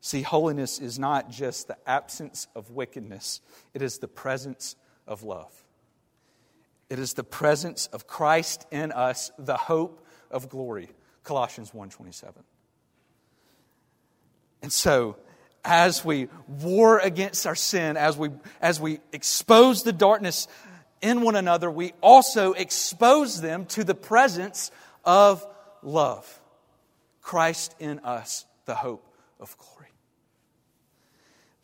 [0.00, 3.40] See, holiness is not just the absence of wickedness,
[3.74, 5.52] it is the presence of love.
[6.88, 10.90] It is the presence of Christ in us, the hope of glory.
[11.22, 12.44] Colossians 1:27.
[14.62, 15.16] And so,
[15.64, 20.48] as we war against our sin, as we, as we expose the darkness
[21.00, 24.70] in one another, we also expose them to the presence
[25.04, 25.46] of
[25.82, 26.40] love.
[27.20, 29.06] Christ in us, the hope
[29.38, 29.79] of glory.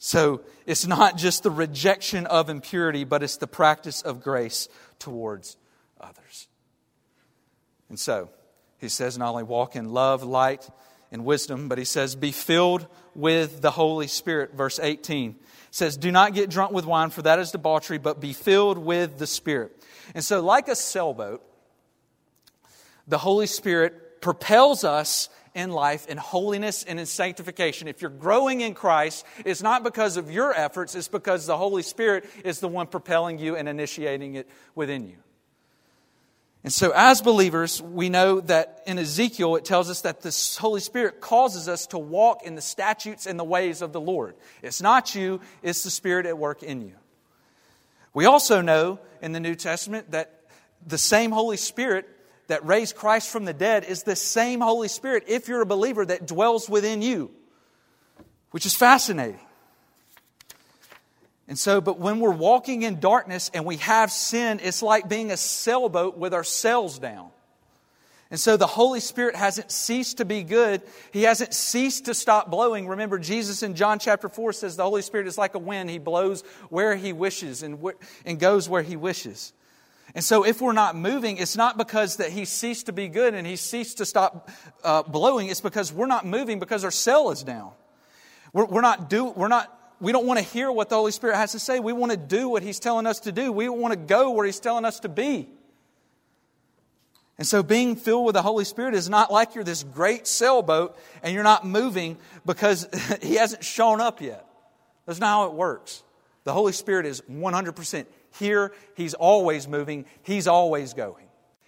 [0.06, 4.68] So it's not just the rejection of impurity, but it's the practice of grace
[5.00, 5.56] towards
[6.00, 6.46] others.
[7.88, 8.30] And so,
[8.78, 10.70] he says, not only walk in love, light,
[11.10, 14.54] and wisdom, but he says, be filled with the Holy Spirit.
[14.54, 15.34] Verse 18
[15.72, 19.18] says, Do not get drunk with wine, for that is debauchery, but be filled with
[19.18, 19.72] the Spirit.
[20.14, 21.42] And so, like a sailboat,
[23.08, 27.88] the Holy Spirit propels us in life in holiness and in sanctification.
[27.88, 31.82] If you're growing in Christ, it's not because of your efforts, it's because the Holy
[31.82, 35.16] Spirit is the one propelling you and initiating it within you.
[36.62, 40.80] And so, as believers, we know that in Ezekiel, it tells us that the Holy
[40.80, 44.34] Spirit causes us to walk in the statutes and the ways of the Lord.
[44.62, 46.94] It's not you, it's the Spirit at work in you.
[48.12, 50.42] We also know in the New Testament that
[50.84, 52.08] the same Holy Spirit
[52.48, 56.04] that raised Christ from the dead is the same Holy Spirit, if you're a believer,
[56.04, 57.30] that dwells within you,
[58.50, 59.40] which is fascinating.
[61.48, 65.30] And so, but when we're walking in darkness and we have sin, it's like being
[65.30, 67.30] a sailboat with our sails down.
[68.30, 70.82] And so the Holy Spirit hasn't ceased to be good.
[71.12, 72.88] He hasn't ceased to stop blowing.
[72.88, 75.90] Remember, Jesus in John chapter 4 says the Holy Spirit is like a wind.
[75.90, 79.52] He blows where He wishes and, wh- and goes where He wishes.
[80.16, 83.34] And so if we're not moving, it's not because that He ceased to be good
[83.34, 84.50] and He ceased to stop
[84.82, 85.48] uh, blowing.
[85.48, 87.72] It's because we're not moving because our cell is down.
[88.54, 91.36] We're, we're not do, we're not we don't want to hear what the Holy Spirit
[91.36, 91.80] has to say.
[91.80, 93.52] We want to do what He's telling us to do.
[93.52, 95.50] We want to go where He's telling us to be.
[97.36, 100.96] And so, being filled with the Holy Spirit is not like you're this great sailboat
[101.22, 102.88] and you're not moving because
[103.22, 104.46] He hasn't shown up yet.
[105.04, 106.02] That's not how it works.
[106.46, 108.06] The Holy Spirit is 100%
[108.38, 108.72] here.
[108.94, 111.26] He's always moving, He's always going.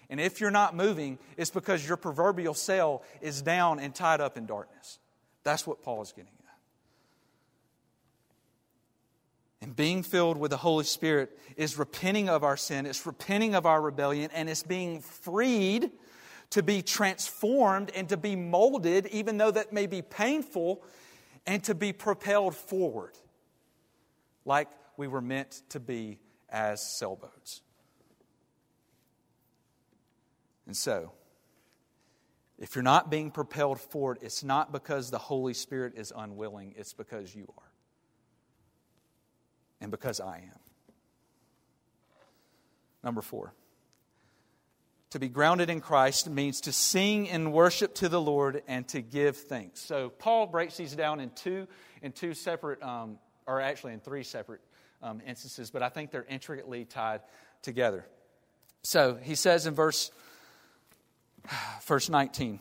[0.08, 4.38] And if you're not moving, it's because your proverbial sail is down and tied up
[4.38, 5.00] in darkness.
[5.42, 6.30] That's what Paul is getting.
[9.60, 9.66] At.
[9.66, 13.66] And being filled with the Holy Spirit is repenting of our sin, it's repenting of
[13.66, 15.90] our rebellion, and it's being freed
[16.50, 20.84] to be transformed and to be molded, even though that may be painful,
[21.48, 23.18] and to be propelled forward
[24.48, 27.60] like we were meant to be as sailboats.
[30.66, 31.12] And so,
[32.58, 36.92] if you're not being propelled forward, it's not because the Holy Spirit is unwilling, it's
[36.92, 37.68] because you are
[39.80, 40.60] and because I am.
[43.02, 43.54] Number four.
[45.10, 49.00] To be grounded in Christ means to sing in worship to the Lord and to
[49.00, 49.80] give thanks.
[49.80, 51.66] So Paul breaks these down in two,
[52.02, 54.60] in two separate, um, or actually in three separate
[55.02, 57.22] um, instances, but I think they're intricately tied
[57.62, 58.04] together.
[58.82, 60.12] So he says in verse,
[61.82, 62.60] verse 19,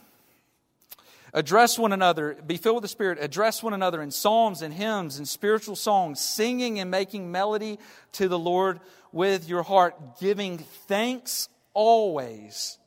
[1.34, 5.18] Address one another, be filled with the Spirit, address one another in psalms and hymns
[5.18, 7.78] and spiritual songs, singing and making melody
[8.14, 8.80] to the Lord
[9.12, 12.80] with your heart, giving thanks always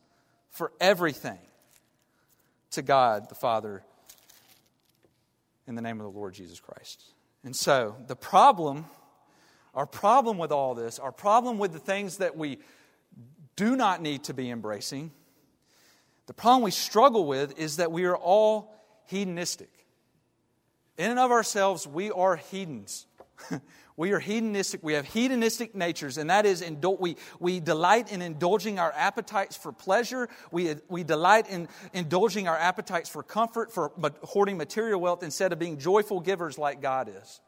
[0.49, 1.39] for everything
[2.71, 3.83] to God the Father
[5.67, 7.05] in the name of the Lord Jesus Christ.
[7.45, 8.85] And so, the problem,
[9.75, 12.59] our problem with all this, our problem with the things that we
[13.57, 15.11] do not need to be embracing,
[16.27, 18.75] the problem we struggle with is that we are all
[19.07, 19.71] hedonistic.
[20.97, 23.07] In and of ourselves, we are hedons.
[23.97, 24.83] we are hedonistic.
[24.83, 29.57] We have hedonistic natures, and that is, indul- we, we delight in indulging our appetites
[29.57, 30.29] for pleasure.
[30.51, 35.59] We, we delight in indulging our appetites for comfort, for hoarding material wealth, instead of
[35.59, 37.41] being joyful givers like God is.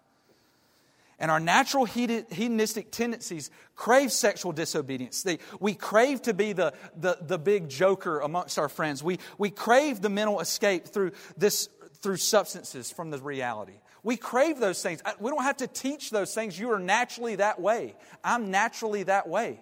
[1.19, 5.23] And our natural hedonistic tendencies crave sexual disobedience.
[5.23, 9.05] They, we crave to be the, the, the big joker amongst our friends.
[9.05, 11.69] We, we crave the mental escape through, this,
[12.01, 13.79] through substances from the reality.
[14.03, 15.01] We crave those things.
[15.21, 16.59] We don't have to teach those things.
[16.59, 17.95] You are naturally that way.
[18.25, 19.61] I'm naturally that way.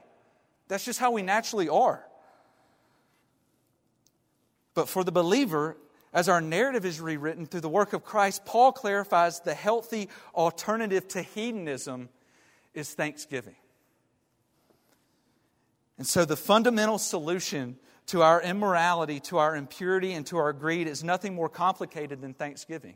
[0.68, 2.05] That's just how we naturally are.
[4.74, 5.76] But for the believer,
[6.12, 11.06] as our narrative is rewritten through the work of Christ, Paul clarifies the healthy alternative
[11.08, 12.08] to hedonism
[12.73, 13.56] is thanksgiving.
[15.98, 20.87] And so, the fundamental solution to our immorality, to our impurity, and to our greed
[20.87, 22.94] is nothing more complicated than thanksgiving.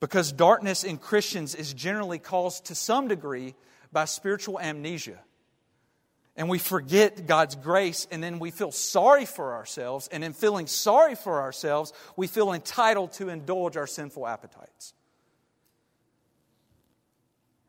[0.00, 3.54] Because darkness in Christians is generally caused to some degree
[3.92, 5.18] by spiritual amnesia
[6.40, 10.08] and we forget God's grace, and then we feel sorry for ourselves.
[10.10, 14.94] And in feeling sorry for ourselves, we feel entitled to indulge our sinful appetites.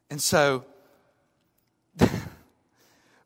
[0.09, 0.63] And so,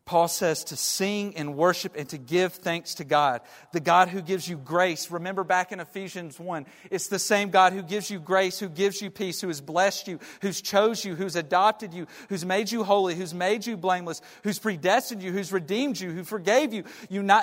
[0.06, 3.42] Paul says to sing and worship and to give thanks to God,
[3.72, 5.10] the God who gives you grace.
[5.10, 9.02] Remember back in Ephesians 1, it's the same God who gives you grace, who gives
[9.02, 12.84] you peace, who has blessed you, who's chose you, who's adopted you, who's made you
[12.84, 16.84] holy, who's made you blameless, who's predestined you, who's redeemed you, who forgave you,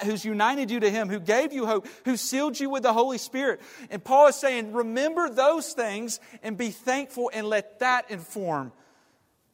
[0.04, 3.18] who's united you to Him, who gave you hope, who sealed you with the Holy
[3.18, 3.60] Spirit.
[3.90, 8.70] And Paul is saying, remember those things and be thankful and let that inform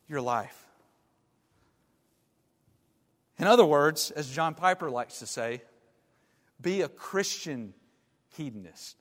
[0.09, 0.68] your life.
[3.39, 5.63] In other words, as John Piper likes to say,
[6.61, 7.73] be a Christian
[8.37, 8.97] hedonist.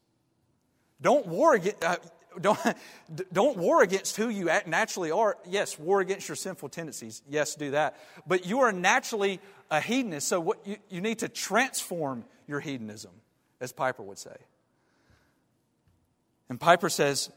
[1.02, 1.98] Don't war against, uh,
[2.40, 2.60] don't,
[3.34, 5.38] don't war against who you naturally are.
[5.48, 7.22] Yes, war against your sinful tendencies.
[7.30, 7.98] Yes, do that.
[8.28, 9.40] But you are naturally
[9.72, 13.12] a hedonist, so what you, you need to transform your hedonism,
[13.60, 14.36] as Piper would say.
[16.50, 17.30] And Piper says,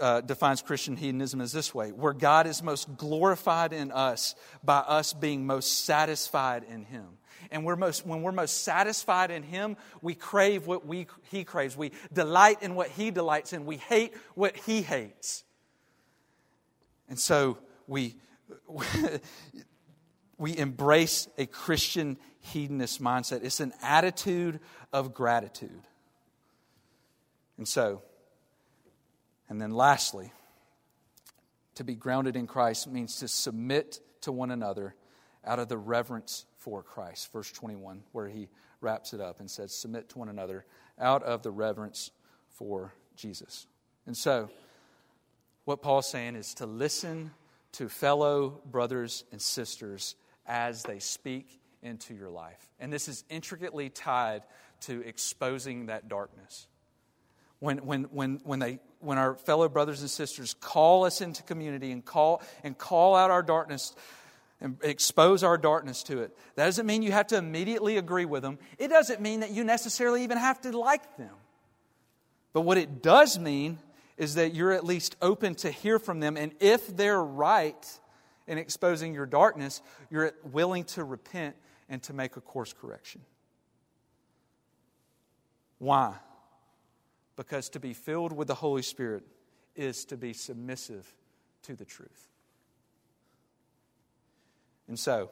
[0.00, 4.78] uh, defines Christian hedonism as this way where God is most glorified in us by
[4.78, 7.06] us being most satisfied in Him.
[7.50, 11.76] And we're most, when we're most satisfied in Him, we crave what we, He craves.
[11.76, 13.66] We delight in what He delights in.
[13.66, 15.44] We hate what He hates.
[17.08, 18.16] And so we,
[20.38, 23.44] we embrace a Christian hedonist mindset.
[23.44, 24.60] It's an attitude
[24.92, 25.82] of gratitude.
[27.56, 28.02] And so,
[29.48, 30.32] and then lastly,
[31.76, 34.94] to be grounded in Christ means to submit to one another
[35.44, 37.32] out of the reverence for Christ.
[37.32, 38.48] Verse 21, where he
[38.80, 40.64] wraps it up and says, Submit to one another
[40.98, 42.10] out of the reverence
[42.48, 43.66] for Jesus.
[44.06, 44.50] And so,
[45.64, 47.30] what Paul's saying is to listen
[47.72, 50.14] to fellow brothers and sisters
[50.46, 52.68] as they speak into your life.
[52.78, 54.42] And this is intricately tied
[54.82, 56.66] to exposing that darkness
[57.60, 61.92] when, when, when, when, they, when our fellow brothers and sisters call us into community
[61.92, 63.94] and call, and call out our darkness
[64.60, 68.42] and expose our darkness to it, that doesn't mean you have to immediately agree with
[68.42, 68.58] them.
[68.78, 71.34] It doesn't mean that you necessarily even have to like them.
[72.52, 73.78] But what it does mean
[74.16, 76.36] is that you're at least open to hear from them.
[76.36, 78.00] And if they're right
[78.46, 81.56] in exposing your darkness, you're willing to repent
[81.88, 83.22] and to make a course correction.
[85.78, 86.14] Why?
[87.36, 89.24] Because to be filled with the Holy Spirit
[89.74, 91.12] is to be submissive
[91.62, 92.28] to the truth.
[94.86, 95.30] And so,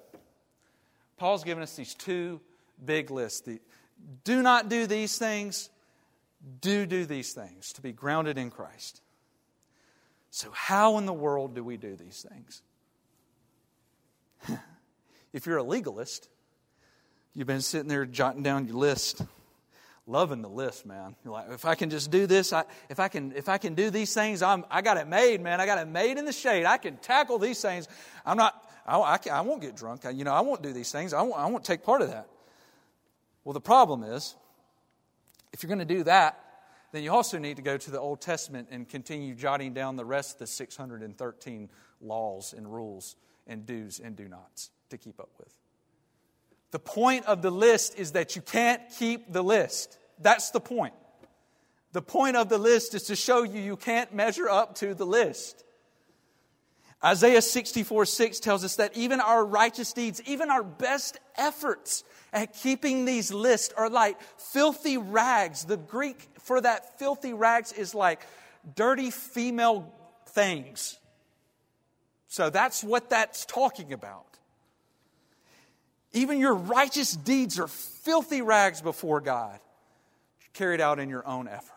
[1.16, 2.40] Paul's given us these two
[2.84, 3.40] big lists.
[3.42, 3.61] The,
[4.24, 5.70] do not do these things,
[6.61, 9.00] do do these things to be grounded in Christ.
[10.30, 12.62] So, how in the world do we do these things?
[15.32, 16.28] if you're a legalist,
[17.34, 19.22] you've been sitting there jotting down your list
[20.07, 21.14] loving the list, man.
[21.24, 23.74] You're like, if I can just do this, I, if I can, if I can
[23.74, 25.61] do these things, I'm, I got it made, man.
[25.61, 26.64] I got it made in the shade.
[26.64, 27.88] I can tackle these things.
[28.26, 30.05] I'm not, I, I, I won't get drunk.
[30.05, 31.12] I, you know, I won't do these things.
[31.12, 32.28] I won't, I won't take part of that.
[33.44, 34.34] Well, the problem is,
[35.53, 36.38] if you're going to do that,
[36.92, 40.05] then you also need to go to the Old Testament and continue jotting down the
[40.05, 45.30] rest of the 613 laws and rules and do's and do nots to keep up
[45.38, 45.55] with.
[46.73, 49.99] The point of the list is that you can't keep the list.
[50.18, 50.95] That's the point.
[51.93, 55.05] The point of the list is to show you you can't measure up to the
[55.05, 55.64] list.
[57.05, 62.55] Isaiah 64 6 tells us that even our righteous deeds, even our best efforts at
[62.55, 65.64] keeping these lists are like filthy rags.
[65.64, 68.27] The Greek for that filthy rags is like
[68.77, 69.93] dirty female
[70.29, 70.99] things.
[72.29, 74.32] So that's what that's talking about.
[76.13, 79.59] Even your righteous deeds are filthy rags before God,
[80.53, 81.71] carried out in your own effort.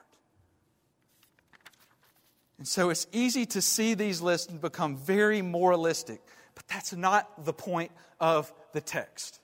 [2.58, 6.22] And so it's easy to see these lists and become very moralistic,
[6.54, 9.40] but that's not the point of the text.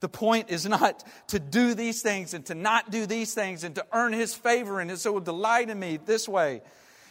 [0.00, 3.74] The point is not to do these things and to not do these things and
[3.74, 6.62] to earn his favor and so delight in me this way.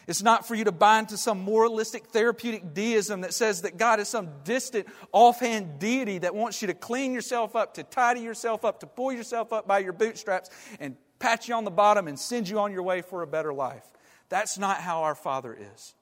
[0.10, 3.99] It's not for you to bind to some moralistic therapeutic deism that says that God
[3.99, 8.66] is some distant, offhand deity that wants you to clean yourself up, to tidy yourself
[8.66, 10.49] up, to pull yourself up by your bootstraps
[10.80, 13.53] and pat you on the bottom and send you on your way for a better
[13.53, 13.86] life.
[14.30, 15.93] That's not how our Father is.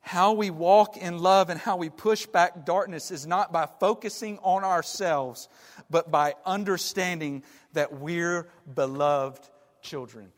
[0.00, 4.38] How we walk in love and how we push back darkness is not by focusing
[4.38, 5.50] on ourselves,
[5.90, 7.42] but by understanding
[7.74, 9.46] that we're beloved
[9.82, 10.32] children.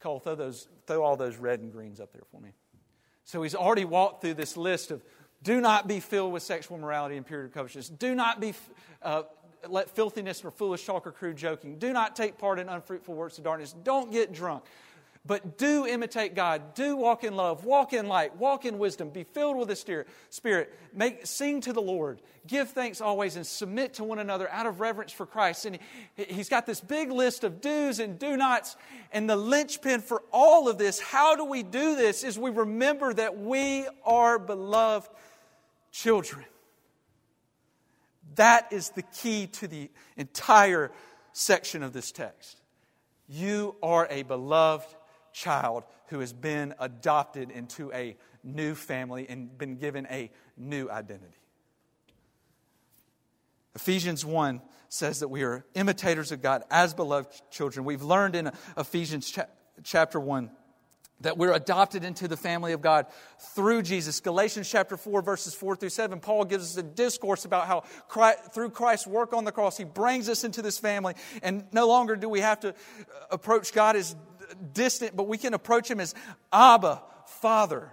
[0.00, 2.50] Cole, throw, those, throw all those red and greens up there for me.
[3.24, 5.02] So he's already walked through this list of
[5.42, 7.88] do not be filled with sexual morality and purity covetousness.
[7.88, 8.54] Do not be
[9.02, 9.22] uh,
[9.68, 11.78] let filthiness or foolish talk or crude joking.
[11.78, 13.74] Do not take part in unfruitful works of darkness.
[13.84, 14.64] Don't get drunk.
[15.24, 16.74] But do imitate God.
[16.74, 17.64] Do walk in love.
[17.64, 18.36] Walk in light.
[18.36, 19.10] Walk in wisdom.
[19.10, 20.74] Be filled with the Spirit.
[20.92, 22.20] Make, sing to the Lord.
[22.44, 25.64] Give thanks always and submit to one another out of reverence for Christ.
[25.64, 25.78] And
[26.16, 28.74] he, he's got this big list of do's and do nots.
[29.12, 33.14] And the linchpin for all of this, how do we do this, is we remember
[33.14, 35.08] that we are beloved
[35.92, 36.44] children.
[38.34, 40.90] That is the key to the entire
[41.32, 42.60] section of this text.
[43.28, 44.92] You are a beloved
[45.32, 51.38] child who has been adopted into a new family and been given a new identity.
[53.74, 57.86] Ephesians 1 says that we are imitators of God as beloved children.
[57.86, 59.38] We've learned in Ephesians
[59.82, 60.50] chapter 1
[61.22, 63.06] that we're adopted into the family of God
[63.54, 64.20] through Jesus.
[64.20, 68.52] Galatians chapter 4, verses 4 through 7, Paul gives us a discourse about how Christ,
[68.52, 71.14] through Christ's work on the cross, he brings us into this family.
[71.42, 72.74] And no longer do we have to uh,
[73.30, 74.14] approach God as
[74.72, 76.14] distant, but we can approach him as
[76.52, 77.92] Abba, Father.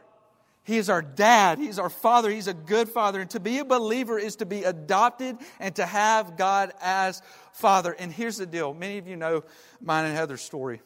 [0.63, 1.57] He is our dad.
[1.57, 2.29] He's our father.
[2.29, 3.21] He's a good father.
[3.21, 7.93] And to be a believer is to be adopted and to have God as father.
[7.97, 9.43] And here's the deal many of you know
[9.81, 10.81] mine and Heather's story.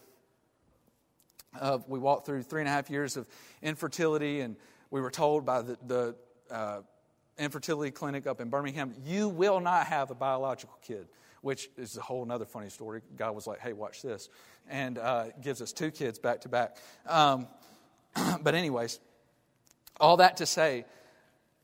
[1.59, 3.27] Uh, we walked through three and a half years of
[3.61, 4.55] infertility, and
[4.89, 6.15] we were told by the, the
[6.49, 6.79] uh,
[7.38, 11.07] infertility clinic up in Birmingham, you will not have a biological kid,
[11.44, 13.02] which is a whole other funny story.
[13.18, 14.30] God was like, hey, watch this,
[14.70, 16.78] and uh, gives us two kids back to back.
[17.06, 17.48] Um,
[18.41, 19.00] but, anyways,
[20.00, 20.86] all that to say,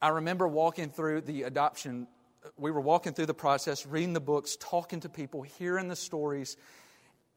[0.01, 2.07] I remember walking through the adoption.
[2.57, 6.57] We were walking through the process, reading the books, talking to people, hearing the stories,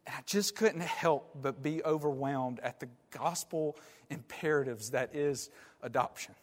[0.04, 3.76] and I just couldn't help but be overwhelmed at the gospel
[4.10, 5.48] imperatives that is
[5.80, 6.34] adoption.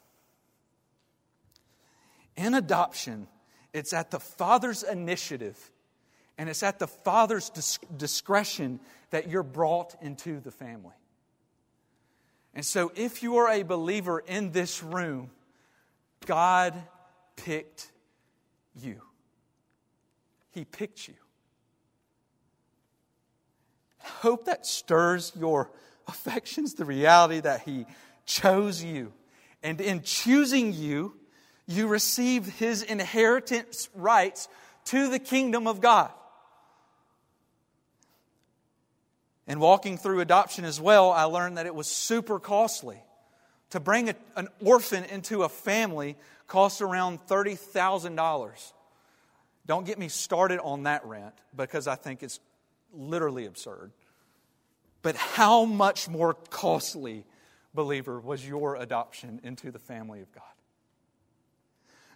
[2.37, 3.27] In adoption,
[3.73, 5.71] it's at the father's initiative
[6.39, 7.51] and it's at the father's
[7.95, 8.79] discretion
[9.11, 10.95] that you're brought into the family.
[12.55, 15.29] And so, if you are a believer in this room,
[16.25, 16.73] God
[17.35, 17.91] picked
[18.75, 19.01] you.
[20.49, 21.13] He picked you
[24.09, 25.71] hope that stirs your
[26.07, 27.85] affections, the reality that He
[28.25, 29.13] chose you.
[29.63, 31.15] And in choosing you,
[31.67, 34.47] you receive His inheritance rights
[34.85, 36.11] to the kingdom of God.
[39.49, 43.01] And walking through adoption as well, I learned that it was super costly.
[43.71, 46.15] To bring a, an orphan into a family
[46.47, 48.73] costs around $30,000.
[49.65, 52.39] Don't get me started on that rent because I think it's
[52.93, 53.91] literally absurd.
[55.01, 57.25] But how much more costly,
[57.73, 60.43] believer, was your adoption into the family of God?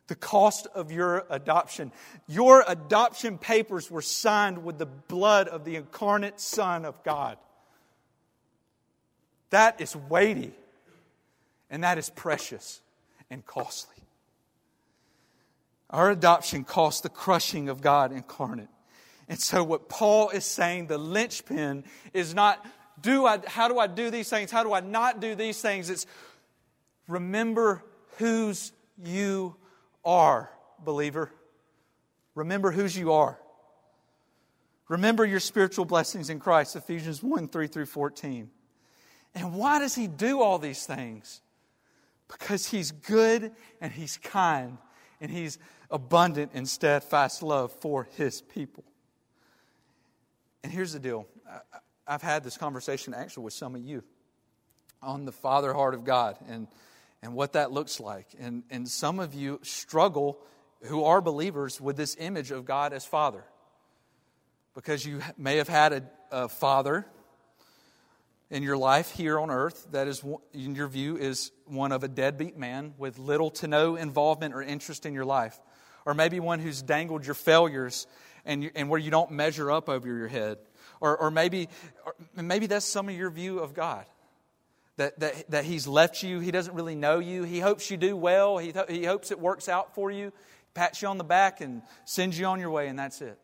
[0.08, 1.92] The cost of your adoption.
[2.28, 7.38] Your adoption papers were signed with the blood of the incarnate Son of God.
[9.50, 10.54] That is weighty,
[11.70, 12.82] and that is precious
[13.30, 13.96] and costly.
[15.90, 18.68] Our adoption cost the crushing of God incarnate.
[19.30, 22.66] And so, what Paul is saying, the linchpin, is not
[23.00, 24.50] do I, how do I do these things?
[24.52, 25.90] How do I not do these things?
[25.90, 26.06] It's
[27.08, 27.84] remember
[28.18, 28.72] whose
[29.04, 29.56] you
[30.06, 31.32] are, believer.
[32.36, 33.40] Remember whose you are.
[34.90, 38.50] Remember your spiritual blessings in Christ, Ephesians 1 3 through 14.
[39.36, 41.42] And why does he do all these things?
[42.28, 43.52] Because he's good
[43.82, 44.78] and he's kind
[45.22, 45.58] and he's
[45.90, 48.84] abundant in steadfast love for his people.
[50.64, 51.28] And here's the deal
[52.08, 54.04] I've had this conversation actually with some of you
[55.02, 56.68] on the father heart of God and,
[57.24, 58.28] and what that looks like.
[58.38, 60.40] And, and some of you struggle,
[60.84, 63.46] who are believers, with this image of God as father.
[64.76, 67.06] Because you may have had a, a father
[68.50, 70.22] in your life here on earth that is,
[70.54, 74.62] in your view, is one of a deadbeat man with little to no involvement or
[74.62, 75.58] interest in your life.
[76.06, 78.06] Or maybe one who's dangled your failures
[78.44, 80.58] and, you, and where you don't measure up over your head.
[81.00, 81.70] Or, or, maybe,
[82.06, 84.06] or maybe that's some of your view of God.
[84.98, 88.16] That, that, that He's left you, He doesn't really know you, He hopes you do
[88.16, 90.32] well, He, he hopes it works out for you,
[90.74, 93.40] pats you on the back and sends you on your way, and that's it.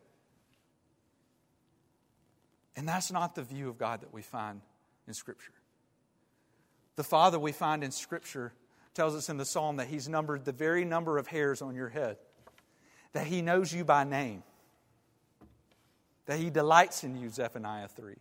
[2.76, 4.60] And that's not the view of God that we find
[5.08, 5.52] in Scripture.
[6.96, 8.52] The Father we find in Scripture
[8.94, 11.88] tells us in the psalm that He's numbered the very number of hairs on your
[11.88, 12.16] head,
[13.12, 14.44] that He knows you by name
[16.30, 18.14] that he delights in you, Zephaniah 3,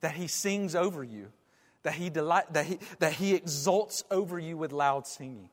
[0.00, 1.28] that he sings over you,
[1.82, 5.48] that he, delight, that he, that he exults over you with loud singing.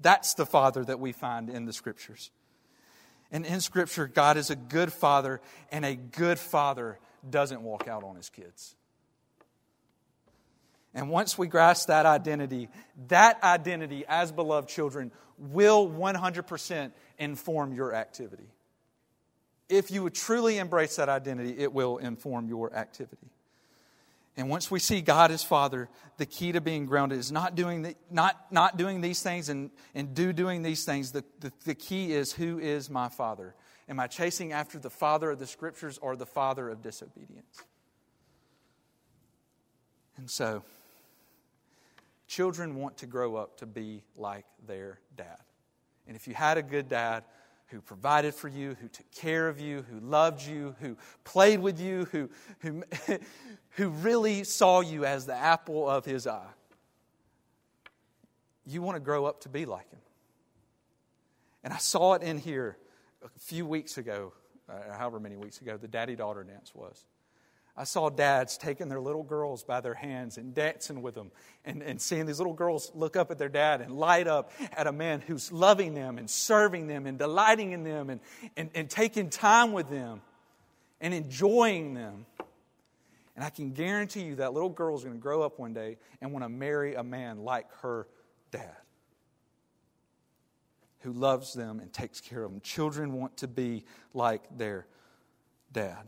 [0.00, 2.30] That's the Father that we find in the Scriptures.
[3.30, 8.02] And in Scripture, God is a good Father, and a good Father doesn't walk out
[8.02, 8.74] on his kids.
[10.94, 12.68] And once we grasp that identity,
[13.08, 18.48] that identity as beloved children will 100% inform your activity.
[19.68, 23.30] If you would truly embrace that identity, it will inform your activity.
[24.40, 27.82] And once we see God as Father, the key to being grounded is not doing,
[27.82, 31.12] the, not, not doing these things and, and do doing these things.
[31.12, 33.54] The, the, the key is who is my Father?
[33.86, 37.62] Am I chasing after the Father of the Scriptures or the Father of disobedience?
[40.16, 40.64] And so,
[42.26, 45.40] children want to grow up to be like their dad.
[46.06, 47.24] And if you had a good dad
[47.70, 51.80] who provided for you, who took care of you, who loved you, who played with
[51.80, 52.28] you, who,
[52.60, 52.82] who,
[53.70, 56.50] who really saw you as the apple of his eye,
[58.66, 60.00] you want to grow up to be like him.
[61.62, 62.76] And I saw it in here
[63.24, 64.32] a few weeks ago,
[64.68, 67.04] uh, however many weeks ago, the daddy daughter dance was.
[67.76, 71.30] I saw dads taking their little girls by their hands and dancing with them
[71.64, 74.86] and, and seeing these little girls look up at their dad and light up at
[74.86, 78.20] a man who's loving them and serving them and delighting in them and,
[78.56, 80.20] and, and taking time with them
[81.00, 82.26] and enjoying them.
[83.36, 85.96] And I can guarantee you that little girl is going to grow up one day
[86.20, 88.06] and want to marry a man like her
[88.50, 88.76] dad
[91.00, 92.60] who loves them and takes care of them.
[92.60, 94.86] Children want to be like their
[95.72, 96.06] dad.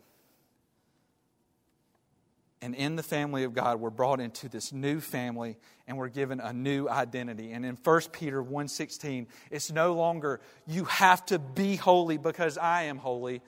[2.63, 5.59] And in the family of God, we're brought into this new family
[5.89, 7.51] and we're given a new identity.
[7.53, 12.83] And in 1 Peter 1:16, it's no longer you have to be holy because I
[12.85, 13.43] am holy.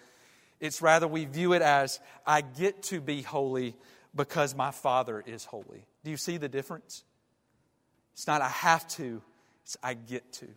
[0.58, 3.76] It's rather we view it as I get to be holy
[4.16, 5.86] because my Father is holy.
[6.02, 7.04] Do you see the difference?
[8.14, 9.22] It's not I have to,
[9.62, 10.48] it's I get to.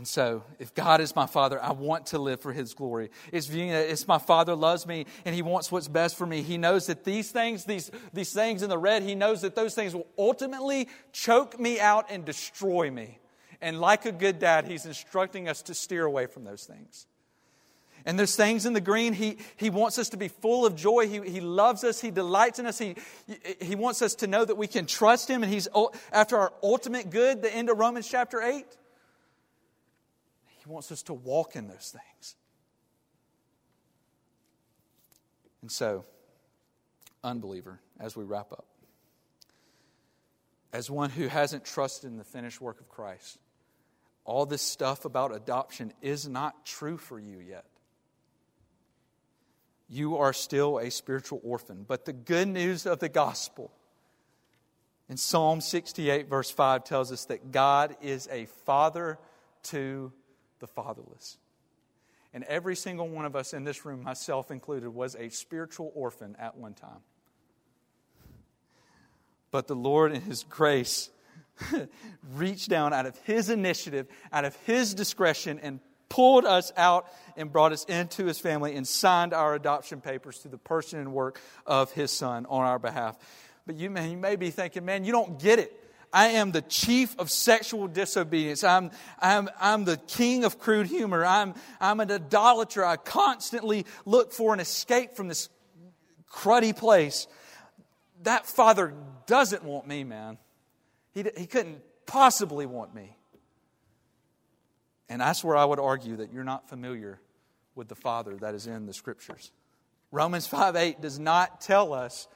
[0.00, 3.10] And so, if God is my Father, I want to live for His glory.
[3.32, 6.40] It's it's my Father loves me and He wants what's best for me.
[6.40, 9.74] He knows that these things, these, these things in the red, He knows that those
[9.74, 13.18] things will ultimately choke me out and destroy me.
[13.60, 17.06] And like a good dad, He's instructing us to steer away from those things.
[18.06, 21.08] And there's things in the green, he, he wants us to be full of joy.
[21.08, 22.00] He, he loves us.
[22.00, 22.78] He delights in us.
[22.78, 22.96] He,
[23.60, 25.42] he wants us to know that we can trust Him.
[25.42, 25.68] And He's
[26.10, 28.64] after our ultimate good, the end of Romans chapter 8
[30.70, 32.36] wants us to walk in those things.
[35.62, 36.04] And so,
[37.22, 38.64] unbeliever, as we wrap up,
[40.72, 43.38] as one who hasn't trusted in the finished work of Christ,
[44.24, 47.64] all this stuff about adoption is not true for you yet.
[49.88, 51.84] You are still a spiritual orphan.
[51.86, 53.72] But the good news of the gospel
[55.08, 59.18] in Psalm 68, verse 5, tells us that God is a father
[59.64, 60.12] to
[60.60, 61.38] the fatherless.
[62.32, 66.36] And every single one of us in this room, myself included, was a spiritual orphan
[66.38, 67.00] at one time.
[69.50, 71.10] But the Lord, in His grace,
[72.34, 77.06] reached down out of His initiative, out of His discretion, and pulled us out
[77.36, 81.12] and brought us into His family and signed our adoption papers through the person and
[81.12, 83.18] work of His Son on our behalf.
[83.66, 85.76] But you, man, you may be thinking, man, you don't get it.
[86.12, 88.64] I am the chief of sexual disobedience.
[88.64, 88.90] I'm,
[89.20, 91.24] I'm, I'm the king of crude humor.
[91.24, 92.84] I'm, I'm an idolater.
[92.84, 95.48] I constantly look for an escape from this
[96.30, 97.26] cruddy place.
[98.22, 98.94] That father
[99.26, 100.38] doesn't want me, man.
[101.12, 103.16] He, he couldn't possibly want me.
[105.08, 107.20] And that's where I would argue that you're not familiar
[107.74, 109.50] with the Father that is in the Scriptures.
[110.12, 112.28] Romans 5 8 does not tell us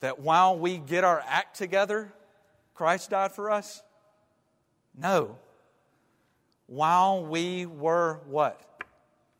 [0.00, 2.12] that while we get our act together,
[2.74, 3.82] Christ died for us?
[4.96, 5.36] No.
[6.66, 8.60] While we were what?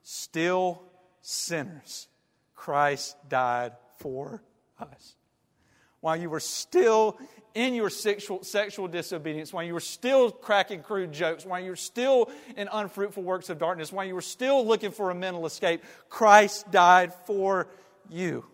[0.02, 0.82] Still
[1.20, 2.08] sinners,
[2.54, 4.42] Christ died for
[4.78, 5.16] us.
[6.00, 7.18] While you were still
[7.54, 11.76] in your sexual, sexual disobedience, while you were still cracking crude jokes, while you were
[11.76, 15.82] still in unfruitful works of darkness, while you were still looking for a mental escape,
[16.08, 17.68] Christ died for
[18.10, 18.44] you.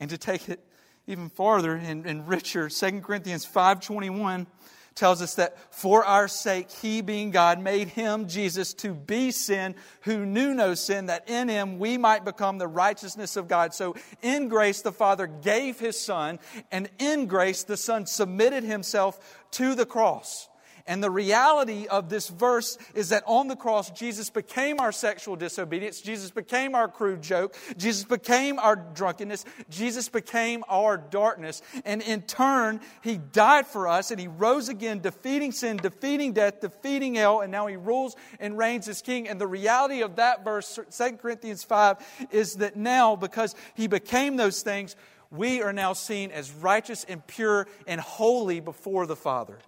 [0.00, 0.58] And to take it
[1.06, 2.68] even farther and, and richer.
[2.68, 4.46] 2 Corinthians 5.21
[4.94, 9.74] tells us that for our sake, he being God made him, Jesus, to be sin
[10.02, 13.74] who knew no sin, that in him we might become the righteousness of God.
[13.74, 16.38] So in grace, the Father gave his Son,
[16.70, 20.48] and in grace, the Son submitted himself to the cross.
[20.86, 25.34] And the reality of this verse is that on the cross, Jesus became our sexual
[25.34, 26.02] disobedience.
[26.02, 27.56] Jesus became our crude joke.
[27.78, 29.46] Jesus became our drunkenness.
[29.70, 31.62] Jesus became our darkness.
[31.86, 36.60] And in turn, He died for us and He rose again, defeating sin, defeating death,
[36.60, 39.26] defeating hell, and now He rules and reigns as King.
[39.26, 44.36] And the reality of that verse, 2 Corinthians 5, is that now, because He became
[44.36, 44.96] those things,
[45.30, 49.58] we are now seen as righteous and pure and holy before the Father.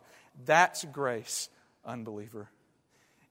[0.45, 1.49] That's grace,
[1.85, 2.51] unbeliever.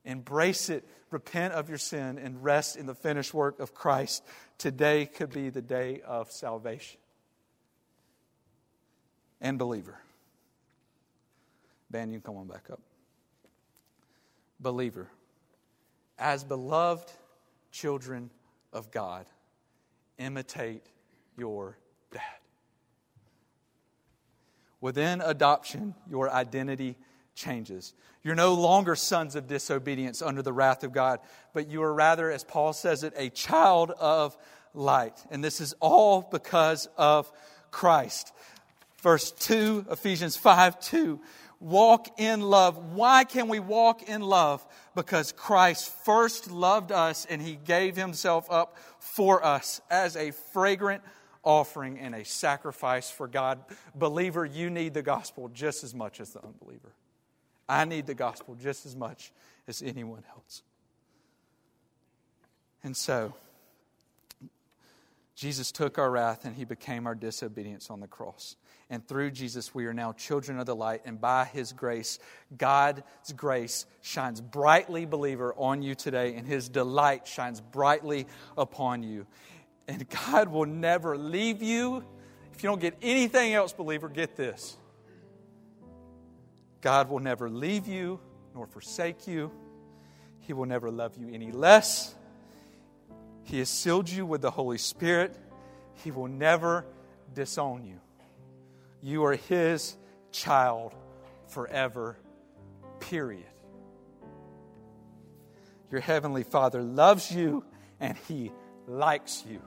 [0.04, 4.24] Embrace it, repent of your sin, and rest in the finished work of Christ.
[4.58, 6.98] Today could be the day of salvation.
[9.40, 9.98] And believer.
[11.90, 12.80] Ben, you can come on back up.
[14.58, 15.08] Believer.
[16.18, 17.12] As beloved
[17.70, 18.30] children
[18.72, 19.26] of God,
[20.18, 20.86] imitate
[21.36, 21.76] your
[22.10, 22.22] dad.
[24.86, 26.96] Within adoption, your identity
[27.34, 27.92] changes.
[28.22, 31.18] You're no longer sons of disobedience under the wrath of God,
[31.52, 34.36] but you are rather, as Paul says it, a child of
[34.74, 35.20] light.
[35.28, 37.32] And this is all because of
[37.72, 38.32] Christ.
[39.02, 41.20] Verse 2, Ephesians 5 2.
[41.58, 42.92] Walk in love.
[42.92, 44.64] Why can we walk in love?
[44.94, 51.02] Because Christ first loved us and he gave himself up for us as a fragrant
[51.46, 53.64] offering and a sacrifice for God.
[53.94, 56.92] Believer, you need the gospel just as much as the unbeliever.
[57.68, 59.32] I need the gospel just as much
[59.66, 60.62] as anyone else.
[62.82, 63.32] And so,
[65.34, 68.56] Jesus took our wrath and he became our disobedience on the cross.
[68.88, 71.02] And through Jesus, we are now children of the light.
[71.04, 72.18] And by his grace,
[72.56, 73.02] God's
[73.34, 78.26] grace shines brightly, believer, on you today, and his delight shines brightly
[78.56, 79.26] upon you.
[79.88, 82.04] And God will never leave you.
[82.52, 84.76] If you don't get anything else, believer, get this.
[86.80, 88.20] God will never leave you
[88.54, 89.50] nor forsake you.
[90.40, 92.14] He will never love you any less.
[93.44, 95.36] He has sealed you with the Holy Spirit.
[96.02, 96.84] He will never
[97.34, 98.00] disown you.
[99.02, 99.96] You are His
[100.32, 100.94] child
[101.48, 102.16] forever,
[103.00, 103.44] period.
[105.90, 107.64] Your Heavenly Father loves you
[108.00, 108.52] and He
[108.86, 109.60] likes you.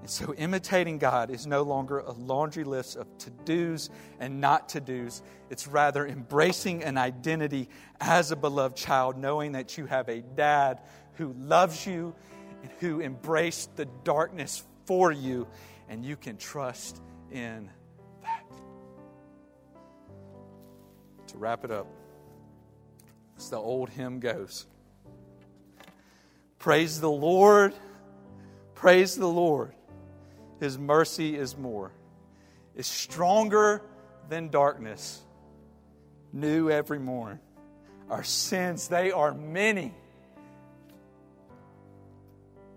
[0.00, 3.90] And so, imitating God is no longer a laundry list of to dos
[4.20, 5.22] and not to dos.
[5.50, 7.68] It's rather embracing an identity
[8.00, 10.80] as a beloved child, knowing that you have a dad
[11.14, 12.14] who loves you
[12.62, 15.46] and who embraced the darkness for you,
[15.88, 17.68] and you can trust in
[18.22, 18.44] that.
[21.28, 21.88] To wrap it up,
[23.36, 24.66] as the old hymn goes
[26.58, 27.74] Praise the Lord,
[28.74, 29.72] praise the Lord.
[30.60, 31.92] His mercy is more,
[32.74, 33.82] is stronger
[34.28, 35.20] than darkness,
[36.32, 37.40] new every morn.
[38.10, 39.94] Our sins, they are many,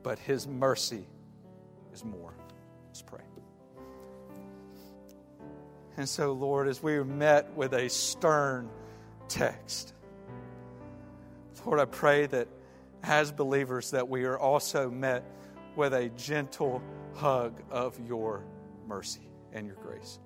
[0.03, 1.05] but His mercy
[1.93, 2.34] is more.
[2.88, 3.21] Let's pray.
[5.97, 8.69] And so, Lord, as we are met with a stern
[9.27, 9.93] text,
[11.65, 12.47] Lord, I pray that
[13.03, 15.23] as believers that we are also met
[15.75, 16.82] with a gentle
[17.20, 18.45] hug of your
[18.88, 20.20] mercy and your grace.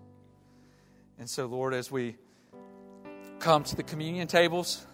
[1.18, 2.16] And so, Lord, as we
[3.40, 4.86] come to the communion tables,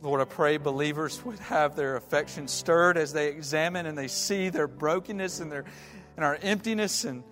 [0.00, 4.48] Lord, I pray believers would have their affections stirred as they examine and they see
[4.48, 5.64] their brokenness and, their,
[6.16, 7.04] and our emptiness.
[7.04, 7.22] And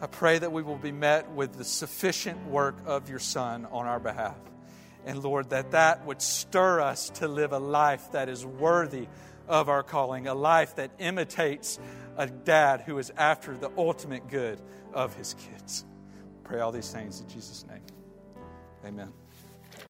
[0.00, 3.86] I pray that we will be met with the sufficient work of your Son on
[3.86, 4.36] our behalf.
[5.04, 9.08] And Lord, that that would stir us to live a life that is worthy
[9.48, 11.78] of our calling, a life that imitates
[12.16, 14.60] a dad who is after the ultimate good
[14.92, 15.84] of his kids.
[16.44, 17.82] Pray all these things in Jesus' name.
[18.84, 19.12] Amen.